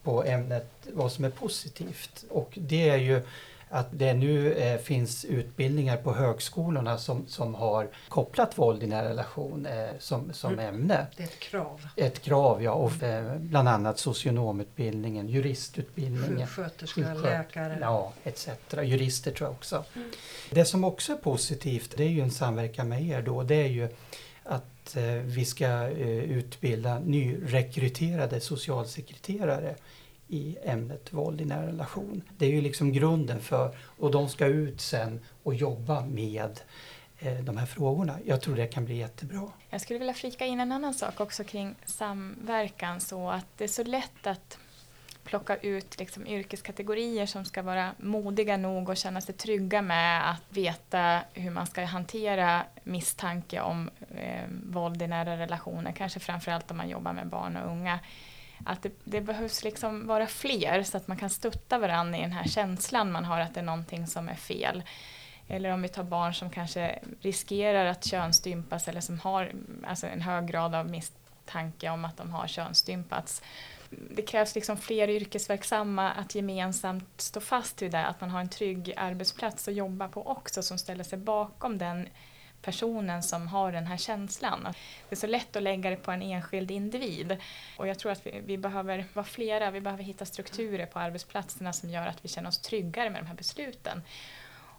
på 0.03 0.23
ämnet 0.23 0.71
vad 0.93 1.11
som 1.11 1.25
är 1.25 1.29
positivt? 1.29 2.25
Och 2.29 2.51
det 2.55 2.89
är 2.89 2.97
ju 2.97 3.21
att 3.69 3.87
det 3.91 4.13
nu 4.13 4.53
eh, 4.53 4.79
finns 4.79 5.25
utbildningar 5.25 5.97
på 5.97 6.13
högskolorna 6.13 6.97
som, 6.97 7.27
som 7.27 7.55
har 7.55 7.87
kopplat 8.09 8.57
våld 8.57 8.83
i 8.83 8.87
nära 8.87 9.09
relation 9.09 9.65
eh, 9.65 9.89
som, 9.99 10.33
som 10.33 10.53
mm. 10.53 10.75
ämne. 10.75 11.07
Det 11.17 11.23
är 11.23 11.27
ett 11.27 11.39
krav. 11.39 11.87
Ett 11.95 12.21
krav, 12.21 12.63
ja. 12.63 12.71
Och, 12.71 13.03
eh, 13.03 13.35
bland 13.35 13.69
annat 13.69 13.99
socionomutbildningen, 13.99 15.27
juristutbildningen. 15.29 16.47
Sjuksköterska, 16.47 17.13
läkare. 17.13 17.77
Ja, 17.81 18.13
etc. 18.23 18.49
Jurister 18.83 19.31
tror 19.31 19.47
jag 19.47 19.53
också. 19.53 19.83
Mm. 19.95 20.11
Det 20.49 20.65
som 20.65 20.83
också 20.83 21.11
är 21.11 21.17
positivt, 21.17 21.93
det 21.97 22.03
är 22.03 22.09
ju 22.09 22.21
en 22.21 22.31
samverkan 22.31 22.89
med 22.89 23.03
er 23.03 23.21
då, 23.21 23.43
det 23.43 23.55
är 23.55 23.67
ju 23.67 23.89
att 24.43 24.95
eh, 24.95 25.03
vi 25.03 25.45
ska 25.45 25.65
eh, 25.65 26.23
utbilda 26.23 26.99
nyrekryterade 26.99 28.39
socialsekreterare 28.39 29.75
i 30.29 30.57
ämnet 30.63 31.13
våld 31.13 31.41
i 31.41 31.45
nära 31.45 31.67
relation. 31.67 32.21
Det 32.37 32.45
är 32.45 32.49
ju 32.49 32.61
liksom 32.61 32.91
grunden 32.91 33.41
för, 33.41 33.75
och 33.81 34.11
de 34.11 34.29
ska 34.29 34.45
ut 34.45 34.81
sen 34.81 35.19
och 35.43 35.55
jobba 35.55 36.05
med 36.05 36.59
eh, 37.19 37.39
de 37.39 37.57
här 37.57 37.65
frågorna. 37.65 38.19
Jag 38.25 38.41
tror 38.41 38.55
det 38.55 38.67
kan 38.67 38.85
bli 38.85 38.97
jättebra. 38.97 39.51
Jag 39.69 39.81
skulle 39.81 39.99
vilja 39.99 40.13
flika 40.13 40.45
in 40.45 40.59
en 40.59 40.71
annan 40.71 40.93
sak 40.93 41.21
också 41.21 41.43
kring 41.43 41.75
samverkan 41.85 42.99
så 42.99 43.29
att 43.29 43.45
det 43.57 43.63
är 43.63 43.67
så 43.67 43.83
lätt 43.83 44.27
att 44.27 44.57
plocka 45.23 45.55
ut 45.55 45.99
liksom 45.99 46.27
yrkeskategorier 46.27 47.25
som 47.25 47.45
ska 47.45 47.61
vara 47.61 47.91
modiga 47.97 48.57
nog 48.57 48.89
och 48.89 48.97
känna 48.97 49.21
sig 49.21 49.35
trygga 49.35 49.81
med 49.81 50.31
att 50.31 50.43
veta 50.49 51.21
hur 51.33 51.51
man 51.51 51.67
ska 51.67 51.85
hantera 51.85 52.63
misstanke 52.83 53.61
om 53.61 53.89
eh, 54.15 54.43
våld 54.63 55.01
i 55.01 55.07
nära 55.07 55.37
relationer, 55.37 55.91
kanske 55.91 56.19
framförallt 56.19 56.71
om 56.71 56.77
man 56.77 56.89
jobbar 56.89 57.13
med 57.13 57.27
barn 57.27 57.57
och 57.57 57.71
unga 57.71 57.99
att 58.69 58.83
det, 58.83 58.91
det, 59.03 59.21
behövs 59.21 59.63
liksom 59.63 60.07
vara 60.07 60.27
fler 60.27 60.83
så 60.83 60.97
att 60.97 61.07
man 61.07 61.17
kan 61.17 61.29
stötta 61.29 61.77
varandra 61.77 62.17
i 62.17 62.21
den 62.21 62.31
här 62.31 62.47
känslan 62.47 63.11
man 63.11 63.25
har 63.25 63.39
att 63.39 63.53
det 63.53 63.59
är 63.59 63.63
någonting 63.63 64.07
som 64.07 64.29
är 64.29 64.35
fel. 64.35 64.83
Eller 65.47 65.69
om 65.69 65.81
vi 65.81 65.87
tar 65.87 66.03
barn 66.03 66.33
som 66.33 66.49
kanske 66.49 66.99
riskerar 67.21 67.85
att 67.85 68.05
könsstympas 68.05 68.87
eller 68.87 69.01
som 69.01 69.19
har 69.19 69.51
alltså 69.87 70.07
en 70.07 70.21
hög 70.21 70.47
grad 70.47 70.75
av 70.75 70.89
misstanke 70.89 71.89
om 71.89 72.05
att 72.05 72.17
de 72.17 72.31
har 72.31 72.47
könsstympats. 72.47 73.41
Det 73.89 74.21
krävs 74.21 74.55
liksom 74.55 74.77
fler 74.77 75.09
yrkesverksamma 75.09 76.11
att 76.11 76.35
gemensamt 76.35 77.21
stå 77.21 77.39
fast 77.39 77.81
vid 77.81 77.91
det, 77.91 78.05
att 78.05 78.21
man 78.21 78.29
har 78.29 78.39
en 78.39 78.49
trygg 78.49 78.93
arbetsplats 78.97 79.67
att 79.67 79.73
jobba 79.73 80.07
på 80.07 80.27
också 80.27 80.63
som 80.63 80.77
ställer 80.77 81.03
sig 81.03 81.19
bakom 81.19 81.77
den 81.77 82.07
personen 82.61 83.23
som 83.23 83.47
har 83.47 83.71
den 83.71 83.87
här 83.87 83.97
känslan. 83.97 84.63
Det 85.09 85.15
är 85.15 85.15
så 85.15 85.27
lätt 85.27 85.55
att 85.55 85.63
lägga 85.63 85.89
det 85.89 85.95
på 85.95 86.11
en 86.11 86.21
enskild 86.21 86.71
individ. 86.71 87.37
Och 87.77 87.87
jag 87.87 87.99
tror 87.99 88.11
att 88.11 88.25
vi, 88.25 88.41
vi, 88.45 88.57
behöver 88.57 89.05
vara 89.13 89.25
flera, 89.25 89.71
vi 89.71 89.81
behöver 89.81 90.03
hitta 90.03 90.25
strukturer 90.25 90.85
på 90.85 90.99
arbetsplatserna 90.99 91.73
som 91.73 91.89
gör 91.89 92.07
att 92.07 92.25
vi 92.25 92.29
känner 92.29 92.49
oss 92.49 92.61
tryggare 92.61 93.09
med 93.09 93.23
de 93.23 93.27
här 93.27 93.35
besluten. 93.35 94.01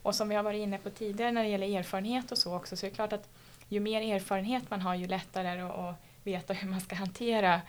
Och 0.02 0.14
som 0.14 0.28
vi 0.28 0.34
har 0.34 0.42
varit 0.42 0.62
inne 0.62 0.78
på 0.78 0.90
tidigare 0.90 1.32
när 1.32 1.42
det 1.42 1.48
gäller 1.48 1.78
erfarenhet 1.78 2.32
och 2.32 2.38
så 2.38 2.56
också, 2.56 2.76
så 2.76 2.86
är 2.86 2.90
det 2.90 2.94
klart 2.94 3.12
att 3.12 3.28
ju 3.68 3.80
mer 3.80 4.14
erfarenhet 4.14 4.70
man 4.70 4.80
har 4.80 4.94
ju 4.94 5.06
lättare 5.06 5.48
är 5.48 5.56
det 5.56 5.64
att 5.64 5.96
veta 6.22 6.52
hur 6.52 6.68
man 6.68 6.80
ska 6.80 6.96
hantera 6.96 7.60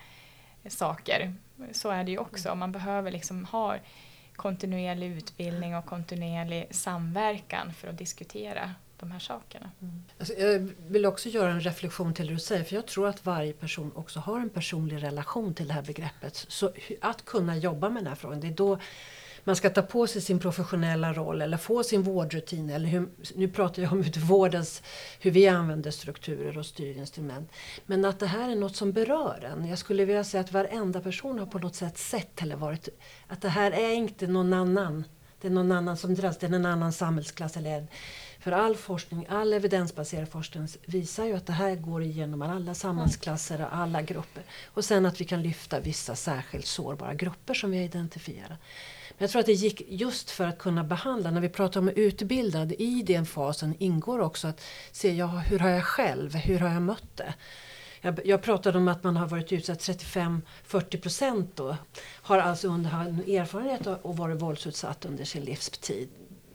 saker. 0.68 1.34
Så 1.72 1.90
är 1.90 2.04
det 2.04 2.10
ju 2.10 2.18
också, 2.18 2.54
man 2.54 2.72
behöver 2.72 3.10
liksom 3.10 3.44
ha 3.44 3.76
kontinuerlig 4.36 5.06
utbildning 5.06 5.76
och 5.76 5.86
kontinuerlig 5.86 6.68
samverkan 6.70 7.72
för 7.72 7.88
att 7.88 7.98
diskutera 7.98 8.74
de 9.02 9.10
här 9.10 9.18
sakerna. 9.18 9.70
Mm. 9.80 10.02
Alltså, 10.18 10.34
jag 10.34 10.68
vill 10.88 11.06
också 11.06 11.28
göra 11.28 11.50
en 11.50 11.60
reflektion 11.60 12.14
till 12.14 12.26
det 12.26 12.32
du 12.32 12.38
säger 12.38 12.64
för 12.64 12.74
jag 12.74 12.86
tror 12.86 13.08
att 13.08 13.26
varje 13.26 13.52
person 13.52 13.92
också 13.94 14.20
har 14.20 14.40
en 14.40 14.50
personlig 14.50 15.02
relation 15.02 15.54
till 15.54 15.68
det 15.68 15.74
här 15.74 15.82
begreppet. 15.82 16.36
Så 16.48 16.72
att 17.00 17.24
kunna 17.24 17.56
jobba 17.56 17.88
med 17.88 18.02
den 18.02 18.08
här 18.08 18.14
frågan, 18.14 18.40
det 18.40 18.46
är 18.46 18.52
då 18.52 18.78
man 19.44 19.56
ska 19.56 19.70
ta 19.70 19.82
på 19.82 20.06
sig 20.06 20.22
sin 20.22 20.38
professionella 20.38 21.12
roll 21.12 21.42
eller 21.42 21.56
få 21.56 21.82
sin 21.82 22.02
vårdrutin. 22.02 22.70
Eller 22.70 22.88
hur, 22.88 23.08
nu 23.34 23.48
pratar 23.48 23.82
jag 23.82 23.92
om 23.92 24.04
vårdens, 24.16 24.82
hur 25.20 25.30
vi 25.30 25.48
använder 25.48 25.90
strukturer 25.90 26.58
och 26.58 26.66
styrinstrument. 26.66 27.50
Men 27.86 28.04
att 28.04 28.18
det 28.18 28.26
här 28.26 28.50
är 28.50 28.56
något 28.56 28.76
som 28.76 28.92
berör 28.92 29.44
en. 29.52 29.68
Jag 29.68 29.78
skulle 29.78 30.04
vilja 30.04 30.24
säga 30.24 30.40
att 30.40 30.52
varenda 30.52 31.00
person 31.00 31.38
har 31.38 31.46
på 31.46 31.58
något 31.58 31.74
sätt 31.74 31.98
sett 31.98 32.42
eller 32.42 32.56
varit 32.56 32.88
att 33.26 33.42
det 33.42 33.48
här 33.48 33.72
är 33.72 33.92
inte 33.92 34.26
någon 34.26 34.52
annan. 34.52 35.04
Det 35.40 35.48
är 35.48 35.52
någon 35.52 35.72
annan 35.72 35.96
som 35.96 36.14
drabbas, 36.14 36.38
det 36.38 36.46
är 36.46 36.52
en 36.52 36.66
annan 36.66 36.92
samhällsklass 36.92 37.56
eller 37.56 37.86
för 38.42 38.52
all 38.52 38.76
forskning, 38.76 39.26
all 39.28 39.52
evidensbaserad 39.52 40.28
forskning 40.28 40.68
visar 40.86 41.24
ju 41.24 41.36
att 41.36 41.46
det 41.46 41.52
här 41.52 41.76
går 41.76 42.02
igenom 42.02 42.42
alla 42.42 42.74
samhällsklasser 42.74 43.60
och 43.60 43.76
alla 43.76 44.02
grupper. 44.02 44.42
Och 44.66 44.84
sen 44.84 45.06
att 45.06 45.20
vi 45.20 45.24
kan 45.24 45.42
lyfta 45.42 45.80
vissa 45.80 46.16
särskilt 46.16 46.66
sårbara 46.66 47.14
grupper 47.14 47.54
som 47.54 47.70
vi 47.70 47.76
har 47.76 47.84
identifierat. 47.84 48.58
Men 49.08 49.16
jag 49.18 49.30
tror 49.30 49.40
att 49.40 49.46
det 49.46 49.52
gick 49.52 49.82
just 49.88 50.30
för 50.30 50.44
att 50.44 50.58
kunna 50.58 50.84
behandla, 50.84 51.30
när 51.30 51.40
vi 51.40 51.48
pratar 51.48 51.80
om 51.80 51.88
utbildad, 51.88 52.72
i 52.72 53.02
den 53.02 53.26
fasen 53.26 53.74
ingår 53.78 54.18
också 54.18 54.48
att 54.48 54.60
se 54.92 55.14
ja, 55.14 55.26
hur 55.26 55.58
har 55.58 55.70
jag 55.70 55.84
själv, 55.84 56.34
hur 56.34 56.58
har 56.58 56.68
jag 56.68 56.82
mött 56.82 57.16
det? 57.16 57.34
Jag, 58.00 58.26
jag 58.26 58.42
pratade 58.42 58.78
om 58.78 58.88
att 58.88 59.04
man 59.04 59.16
har 59.16 59.26
varit 59.26 59.52
utsatt 59.52 59.78
35-40 59.78 61.00
procent 61.00 61.56
då. 61.56 61.76
Har 62.22 62.38
alltså 62.38 62.68
under, 62.68 62.90
har 62.90 63.04
erfarenhet 63.06 63.86
av 63.86 64.10
att 64.10 64.16
vara 64.16 64.34
våldsutsatt 64.34 65.04
under 65.04 65.24
sin 65.24 65.44
livstid 65.44 66.08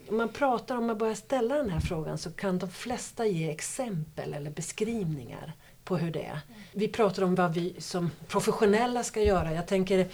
man 0.10 0.30
pratar, 0.30 0.78
om 0.78 0.88
man 0.88 0.98
börjar 0.98 1.16
ställa 1.16 1.56
den 1.56 1.70
här 1.70 1.80
frågan 1.80 2.18
så 2.18 2.32
kan 2.32 2.60
de 2.60 2.70
flesta 2.70 3.26
ge 3.26 3.52
exempel 3.52 4.34
eller 4.34 4.52
beskrivningar 4.52 5.54
på 5.84 5.98
hur 5.98 6.12
det 6.12 6.24
är. 6.26 6.40
Vi 6.72 6.88
pratar 6.88 7.24
om 7.24 7.36
vad 7.36 7.54
vi 7.54 7.76
som 7.80 8.12
professionella 8.28 9.04
ska 9.04 9.22
göra. 9.22 9.54
Jag 9.54 9.68
tänker, 9.68 10.08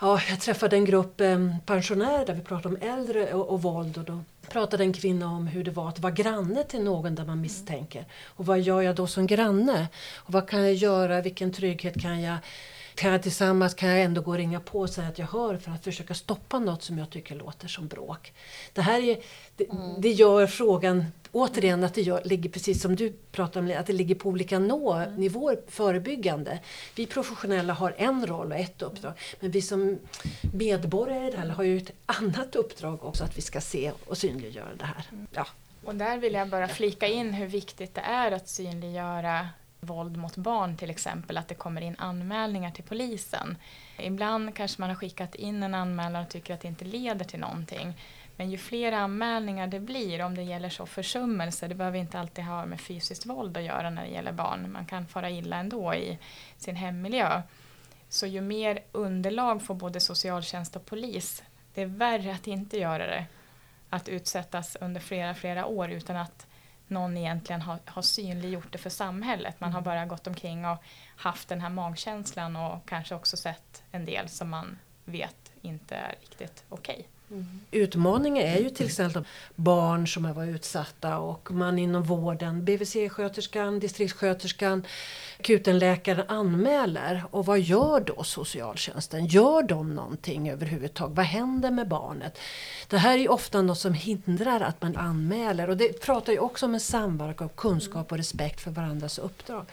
ja, 0.00 0.20
jag 0.28 0.40
träffade 0.40 0.76
en 0.76 0.84
grupp 0.84 1.20
eh, 1.20 1.56
pensionärer 1.66 2.26
där 2.26 2.34
vi 2.34 2.40
pratade 2.40 2.74
om 2.74 2.82
äldre 2.82 3.34
och, 3.34 3.50
och 3.50 3.62
våld 3.62 3.98
och 3.98 4.04
då 4.04 4.20
pratade 4.48 4.84
en 4.84 4.92
kvinna 4.92 5.26
om 5.26 5.46
hur 5.46 5.64
det 5.64 5.70
var 5.70 5.88
att 5.88 5.98
vara 5.98 6.12
granne 6.12 6.64
till 6.64 6.82
någon 6.82 7.14
där 7.14 7.24
man 7.24 7.40
misstänker. 7.40 8.04
Och 8.24 8.46
vad 8.46 8.60
gör 8.60 8.82
jag 8.82 8.96
då 8.96 9.06
som 9.06 9.26
granne? 9.26 9.88
Och 10.16 10.32
vad 10.32 10.48
kan 10.48 10.60
jag 10.60 10.74
göra? 10.74 11.20
Vilken 11.20 11.52
trygghet 11.52 12.02
kan 12.02 12.22
jag 12.22 12.36
kan 12.98 13.12
jag 13.12 13.22
tillsammans 13.22 13.74
kan 13.74 13.88
jag 13.88 14.00
ändå 14.00 14.20
gå 14.20 14.30
och 14.30 14.36
ringa 14.36 14.60
på 14.60 14.80
och 14.80 14.90
säga 14.90 15.08
att 15.08 15.18
jag 15.18 15.26
hör 15.26 15.56
för 15.56 15.70
att 15.70 15.84
försöka 15.84 16.14
stoppa 16.14 16.58
något 16.58 16.82
som 16.82 16.98
jag 16.98 17.10
tycker 17.10 17.34
låter 17.34 17.68
som 17.68 17.86
bråk. 17.86 18.32
Det 18.72 18.80
här 18.80 19.00
är, 19.00 19.18
det, 19.56 19.70
mm. 19.70 20.00
det 20.00 20.10
gör 20.10 20.46
frågan, 20.46 21.04
återigen 21.32 21.84
att 21.84 21.94
det 21.94 22.02
gör, 22.02 22.22
ligger 22.24 22.50
precis 22.50 22.82
som 22.82 22.96
du 22.96 23.12
pratar 23.32 23.60
om, 23.60 23.74
att 23.78 23.86
det 23.86 23.92
ligger 23.92 24.14
på 24.14 24.28
olika 24.28 24.58
nå, 24.58 24.92
mm. 24.92 25.14
nivåer 25.16 25.60
förebyggande. 25.68 26.58
Vi 26.94 27.06
professionella 27.06 27.72
har 27.72 27.94
en 27.98 28.26
roll 28.26 28.52
och 28.52 28.58
ett 28.58 28.82
uppdrag. 28.82 29.12
Men 29.40 29.50
vi 29.50 29.62
som 29.62 29.98
medborgare 30.54 31.28
i 31.28 31.30
det 31.30 31.38
här 31.38 31.48
har 31.48 31.64
ju 31.64 31.76
ett 31.76 31.92
annat 32.06 32.56
uppdrag 32.56 33.04
också, 33.04 33.24
att 33.24 33.38
vi 33.38 33.42
ska 33.42 33.60
se 33.60 33.92
och 34.06 34.18
synliggöra 34.18 34.74
det 34.78 34.84
här. 34.84 35.06
Mm. 35.12 35.26
Ja. 35.32 35.46
Och 35.84 35.94
där 35.94 36.18
vill 36.18 36.32
jag 36.32 36.48
bara 36.48 36.68
flika 36.68 37.06
in 37.06 37.32
hur 37.32 37.46
viktigt 37.46 37.94
det 37.94 38.00
är 38.00 38.32
att 38.32 38.48
synliggöra 38.48 39.48
våld 39.80 40.16
mot 40.16 40.36
barn 40.36 40.76
till 40.76 40.90
exempel, 40.90 41.38
att 41.38 41.48
det 41.48 41.54
kommer 41.54 41.80
in 41.80 41.96
anmälningar 41.98 42.70
till 42.70 42.84
polisen. 42.84 43.58
Ibland 43.98 44.54
kanske 44.54 44.80
man 44.80 44.90
har 44.90 44.96
skickat 44.96 45.34
in 45.34 45.62
en 45.62 45.74
anmälan 45.74 46.22
och 46.22 46.28
tycker 46.28 46.54
att 46.54 46.60
det 46.60 46.68
inte 46.68 46.84
leder 46.84 47.24
till 47.24 47.40
någonting. 47.40 47.94
Men 48.36 48.50
ju 48.50 48.58
fler 48.58 48.92
anmälningar 48.92 49.66
det 49.66 49.80
blir, 49.80 50.22
om 50.22 50.34
det 50.34 50.42
gäller 50.42 50.68
så 50.68 50.86
försummelse, 50.86 51.68
det 51.68 51.74
behöver 51.74 51.98
inte 51.98 52.20
alltid 52.20 52.44
ha 52.44 52.66
med 52.66 52.80
fysiskt 52.80 53.26
våld 53.26 53.56
att 53.56 53.62
göra 53.62 53.90
när 53.90 54.02
det 54.02 54.10
gäller 54.10 54.32
barn, 54.32 54.72
man 54.72 54.86
kan 54.86 55.06
fara 55.06 55.30
illa 55.30 55.56
ändå 55.56 55.94
i 55.94 56.18
sin 56.56 56.76
hemmiljö. 56.76 57.42
Så 58.08 58.26
ju 58.26 58.40
mer 58.40 58.80
underlag 58.92 59.62
får 59.62 59.74
både 59.74 60.00
socialtjänst 60.00 60.76
och 60.76 60.86
polis, 60.86 61.42
det 61.74 61.82
är 61.82 61.86
värre 61.86 62.34
att 62.34 62.46
inte 62.46 62.78
göra 62.78 63.06
det. 63.06 63.26
Att 63.90 64.08
utsättas 64.08 64.76
under 64.80 65.00
flera, 65.00 65.34
flera 65.34 65.66
år 65.66 65.90
utan 65.90 66.16
att 66.16 66.47
någon 66.90 67.16
egentligen 67.16 67.62
har, 67.62 67.78
har 67.84 68.02
synliggjort 68.02 68.72
det 68.72 68.78
för 68.78 68.90
samhället. 68.90 69.60
Man 69.60 69.72
har 69.72 69.80
mm. 69.80 69.84
bara 69.84 70.06
gått 70.06 70.26
omkring 70.26 70.66
och 70.66 70.78
haft 71.16 71.48
den 71.48 71.60
här 71.60 71.70
magkänslan 71.70 72.56
och 72.56 72.88
kanske 72.88 73.14
också 73.14 73.36
sett 73.36 73.82
en 73.90 74.04
del 74.04 74.28
som 74.28 74.48
man 74.50 74.78
vet 75.04 75.52
inte 75.62 75.94
är 75.94 76.14
riktigt 76.20 76.64
okej. 76.68 76.94
Okay. 76.94 77.04
Utmaningen 77.70 78.46
är 78.46 78.58
ju 78.58 78.70
till 78.70 78.86
exempel 78.86 79.24
barn 79.54 80.08
som 80.08 80.24
har 80.24 80.34
varit 80.34 80.54
utsatta 80.54 81.18
och 81.18 81.50
man 81.50 81.78
inom 81.78 82.02
vården, 82.02 82.64
BVC-sköterskan, 82.64 83.80
distriktssköterskan, 83.80 84.84
akutenläkaren 85.38 86.24
anmäler. 86.28 87.24
Och 87.30 87.46
vad 87.46 87.60
gör 87.60 88.00
då 88.00 88.24
socialtjänsten? 88.24 89.26
Gör 89.26 89.62
de 89.62 89.94
någonting 89.94 90.50
överhuvudtaget? 90.50 91.16
Vad 91.16 91.26
händer 91.26 91.70
med 91.70 91.88
barnet? 91.88 92.38
Det 92.88 92.98
här 92.98 93.12
är 93.12 93.18
ju 93.18 93.28
ofta 93.28 93.62
något 93.62 93.78
som 93.78 93.94
hindrar 93.94 94.60
att 94.60 94.82
man 94.82 94.96
anmäler 94.96 95.70
och 95.70 95.76
det 95.76 96.00
pratar 96.00 96.32
ju 96.32 96.38
också 96.38 96.66
om 96.66 96.74
en 96.74 96.80
samverkan, 96.80 97.48
kunskap 97.48 98.12
och 98.12 98.18
respekt 98.18 98.60
för 98.60 98.70
varandras 98.70 99.18
uppdrag. 99.18 99.66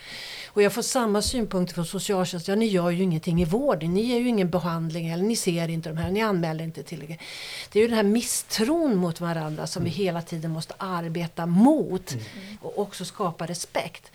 Och 0.48 0.62
jag 0.62 0.74
får 0.74 0.82
samma 0.82 1.22
synpunkter 1.22 1.74
från 1.76 1.86
socialtjänsten. 1.86 2.54
Ja, 2.54 2.60
ni 2.60 2.66
gör 2.66 2.90
ju 2.90 3.04
ingenting 3.04 3.42
i 3.42 3.46
vården, 3.46 3.94
ni 3.94 4.02
ger 4.02 4.20
ju 4.20 4.28
ingen 4.28 4.50
behandling 4.50 5.08
eller 5.08 5.24
ni 5.24 5.36
ser 5.36 5.68
inte 5.68 5.90
de 5.90 5.98
här, 5.98 6.12
ni 6.12 6.22
anmäler 6.22 6.64
inte 6.64 6.84
tillräckligt. 6.84 7.22
Det 7.72 7.80
är 7.80 7.82
ju 7.82 7.88
den 7.88 7.98
här 7.98 8.04
misstron 8.04 8.96
mot 8.96 9.22
varandra 9.22 9.68
som 9.68 9.84
vi 9.84 9.90
hela 9.90 10.22
tiden 10.22 10.52
måste 10.52 10.74
arbeta 10.78 11.46
mot 11.46 12.16
och 12.62 12.80
också 12.80 13.06
skapa 13.06 13.46
respekt. 13.46 14.12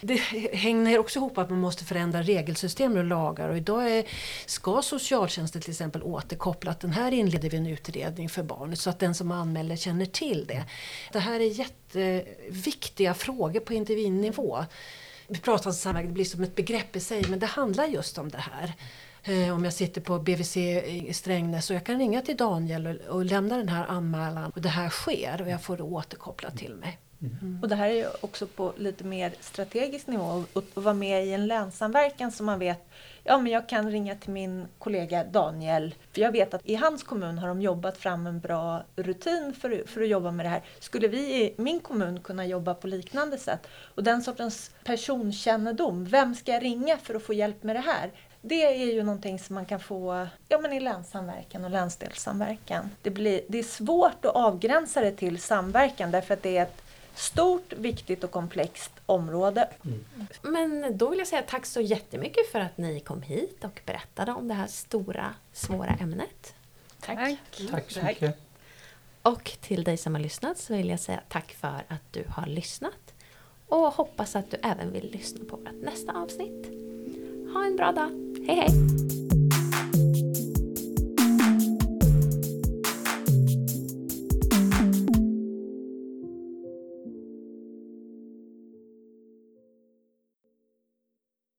Det 0.00 0.16
hänger 0.52 0.98
också 0.98 1.18
ihop 1.18 1.38
att 1.38 1.50
man 1.50 1.60
måste 1.60 1.84
förändra 1.84 2.22
regelsystem 2.22 2.96
och 2.96 3.04
lagar 3.04 3.48
och 3.48 3.56
idag 3.56 3.90
är, 3.90 4.04
ska 4.46 4.82
socialtjänsten 4.82 5.62
till 5.62 5.70
exempel 5.70 6.02
återkoppla 6.02 6.70
att 6.70 6.80
den 6.80 6.92
här 6.92 7.12
inleder 7.12 7.50
vi 7.50 7.56
en 7.56 7.66
utredning 7.66 8.28
för 8.28 8.42
barnet 8.42 8.78
så 8.78 8.90
att 8.90 8.98
den 8.98 9.14
som 9.14 9.30
anmäler 9.30 9.76
känner 9.76 10.06
till 10.06 10.46
det. 10.48 10.64
Det 11.12 11.18
här 11.18 11.40
är 11.40 11.58
jätteviktiga 11.94 13.14
frågor 13.14 13.60
på 13.60 13.74
individnivå. 13.74 14.64
Vi 15.26 15.38
pratar 15.38 15.70
om 15.70 15.74
samverkan, 15.74 16.08
det 16.08 16.14
blir 16.14 16.24
som 16.24 16.42
ett 16.42 16.56
begrepp 16.56 16.96
i 16.96 17.00
sig 17.00 17.24
men 17.28 17.38
det 17.38 17.46
handlar 17.46 17.86
just 17.86 18.18
om 18.18 18.28
det 18.28 18.38
här. 18.38 18.72
Eh, 19.22 19.54
om 19.54 19.64
jag 19.64 19.72
sitter 19.72 20.00
på 20.00 20.18
BVC 20.18 20.56
i 20.56 21.12
Strängnäs 21.12 21.70
och 21.70 21.76
jag 21.76 21.84
kan 21.84 21.98
ringa 21.98 22.22
till 22.22 22.36
Daniel 22.36 22.86
och, 22.86 23.16
och 23.16 23.24
lämna 23.24 23.56
den 23.56 23.68
här 23.68 23.86
anmälan 23.86 24.52
och 24.54 24.60
det 24.60 24.68
här 24.68 24.88
sker 24.88 25.42
och 25.42 25.48
jag 25.48 25.62
får 25.62 25.76
det 25.76 25.82
återkopplat 25.82 26.56
till 26.56 26.74
mig. 26.74 26.98
Mm. 27.22 27.58
Och 27.62 27.68
det 27.68 27.74
här 27.74 27.88
är 27.88 27.94
ju 27.94 28.06
också 28.20 28.46
på 28.46 28.72
lite 28.76 29.04
mer 29.04 29.32
strategisk 29.40 30.06
nivå 30.06 30.24
och, 30.52 30.66
och 30.74 30.82
vara 30.82 30.94
med 30.94 31.26
i 31.26 31.32
en 31.32 31.46
länssamverkan 31.46 32.32
så 32.32 32.42
man 32.42 32.58
vet 32.58 32.88
Ja 33.24 33.38
men 33.38 33.52
jag 33.52 33.68
kan 33.68 33.90
ringa 33.90 34.14
till 34.14 34.30
min 34.30 34.66
kollega 34.78 35.24
Daniel 35.24 35.94
för 36.12 36.20
jag 36.20 36.32
vet 36.32 36.54
att 36.54 36.60
i 36.64 36.74
hans 36.74 37.02
kommun 37.02 37.38
har 37.38 37.48
de 37.48 37.62
jobbat 37.62 37.98
fram 37.98 38.26
en 38.26 38.40
bra 38.40 38.84
rutin 38.96 39.54
för, 39.60 39.86
för 39.86 40.02
att 40.02 40.08
jobba 40.08 40.30
med 40.30 40.46
det 40.46 40.50
här. 40.50 40.62
Skulle 40.78 41.08
vi 41.08 41.42
i 41.42 41.54
min 41.56 41.80
kommun 41.80 42.20
kunna 42.20 42.46
jobba 42.46 42.74
på 42.74 42.86
liknande 42.86 43.38
sätt? 43.38 43.66
Och 43.94 44.04
den 44.04 44.22
sortens 44.22 44.70
personkännedom, 44.84 46.04
vem 46.04 46.34
ska 46.34 46.52
jag 46.52 46.62
ringa 46.62 46.96
för 46.96 47.14
att 47.14 47.22
få 47.22 47.34
hjälp 47.34 47.62
med 47.62 47.76
det 47.76 47.80
här? 47.80 48.10
Det 48.42 48.64
är 48.64 48.92
ju 48.92 49.02
någonting 49.02 49.38
som 49.38 49.54
man 49.54 49.66
kan 49.66 49.80
få 49.80 50.28
ja, 50.48 50.58
men 50.58 50.72
i 50.72 50.80
länssamverkan 50.80 51.64
och 51.64 51.70
länsdelssamverkan. 51.70 52.90
Det, 53.02 53.10
blir, 53.10 53.40
det 53.48 53.58
är 53.58 53.62
svårt 53.62 54.24
att 54.24 54.34
avgränsa 54.34 55.00
det 55.00 55.12
till 55.12 55.40
samverkan 55.40 56.10
därför 56.10 56.34
att 56.34 56.42
det 56.42 56.56
är 56.56 56.62
ett 56.62 56.82
stort, 57.14 57.72
viktigt 57.72 58.24
och 58.24 58.30
komplext 58.30 58.92
område. 59.06 59.68
Mm. 59.84 60.04
Men 60.42 60.98
då 60.98 61.08
vill 61.08 61.18
jag 61.18 61.28
säga 61.28 61.42
tack 61.42 61.66
så 61.66 61.80
jättemycket 61.80 62.52
för 62.52 62.60
att 62.60 62.78
ni 62.78 63.00
kom 63.00 63.22
hit 63.22 63.64
och 63.64 63.80
berättade 63.86 64.32
om 64.32 64.48
det 64.48 64.54
här 64.54 64.66
stora, 64.66 65.34
svåra 65.52 65.90
ämnet. 66.00 66.54
Tack. 67.00 67.38
Tack 67.70 67.90
så 67.90 68.02
mycket. 68.02 68.38
Och 69.22 69.52
till 69.60 69.84
dig 69.84 69.96
som 69.96 70.14
har 70.14 70.22
lyssnat 70.22 70.58
så 70.58 70.76
vill 70.76 70.88
jag 70.88 71.00
säga 71.00 71.20
tack 71.28 71.52
för 71.52 71.82
att 71.88 72.12
du 72.12 72.24
har 72.28 72.46
lyssnat. 72.46 73.14
Och 73.66 73.78
hoppas 73.78 74.36
att 74.36 74.50
du 74.50 74.56
även 74.62 74.92
vill 74.92 75.10
lyssna 75.10 75.44
på 75.44 75.56
vårt 75.56 75.82
nästa 75.82 76.12
avsnitt. 76.12 76.66
Ha 77.54 77.64
en 77.64 77.76
bra 77.76 77.92
dag. 77.92 78.29
Hej 78.50 78.58
hej! 78.58 79.29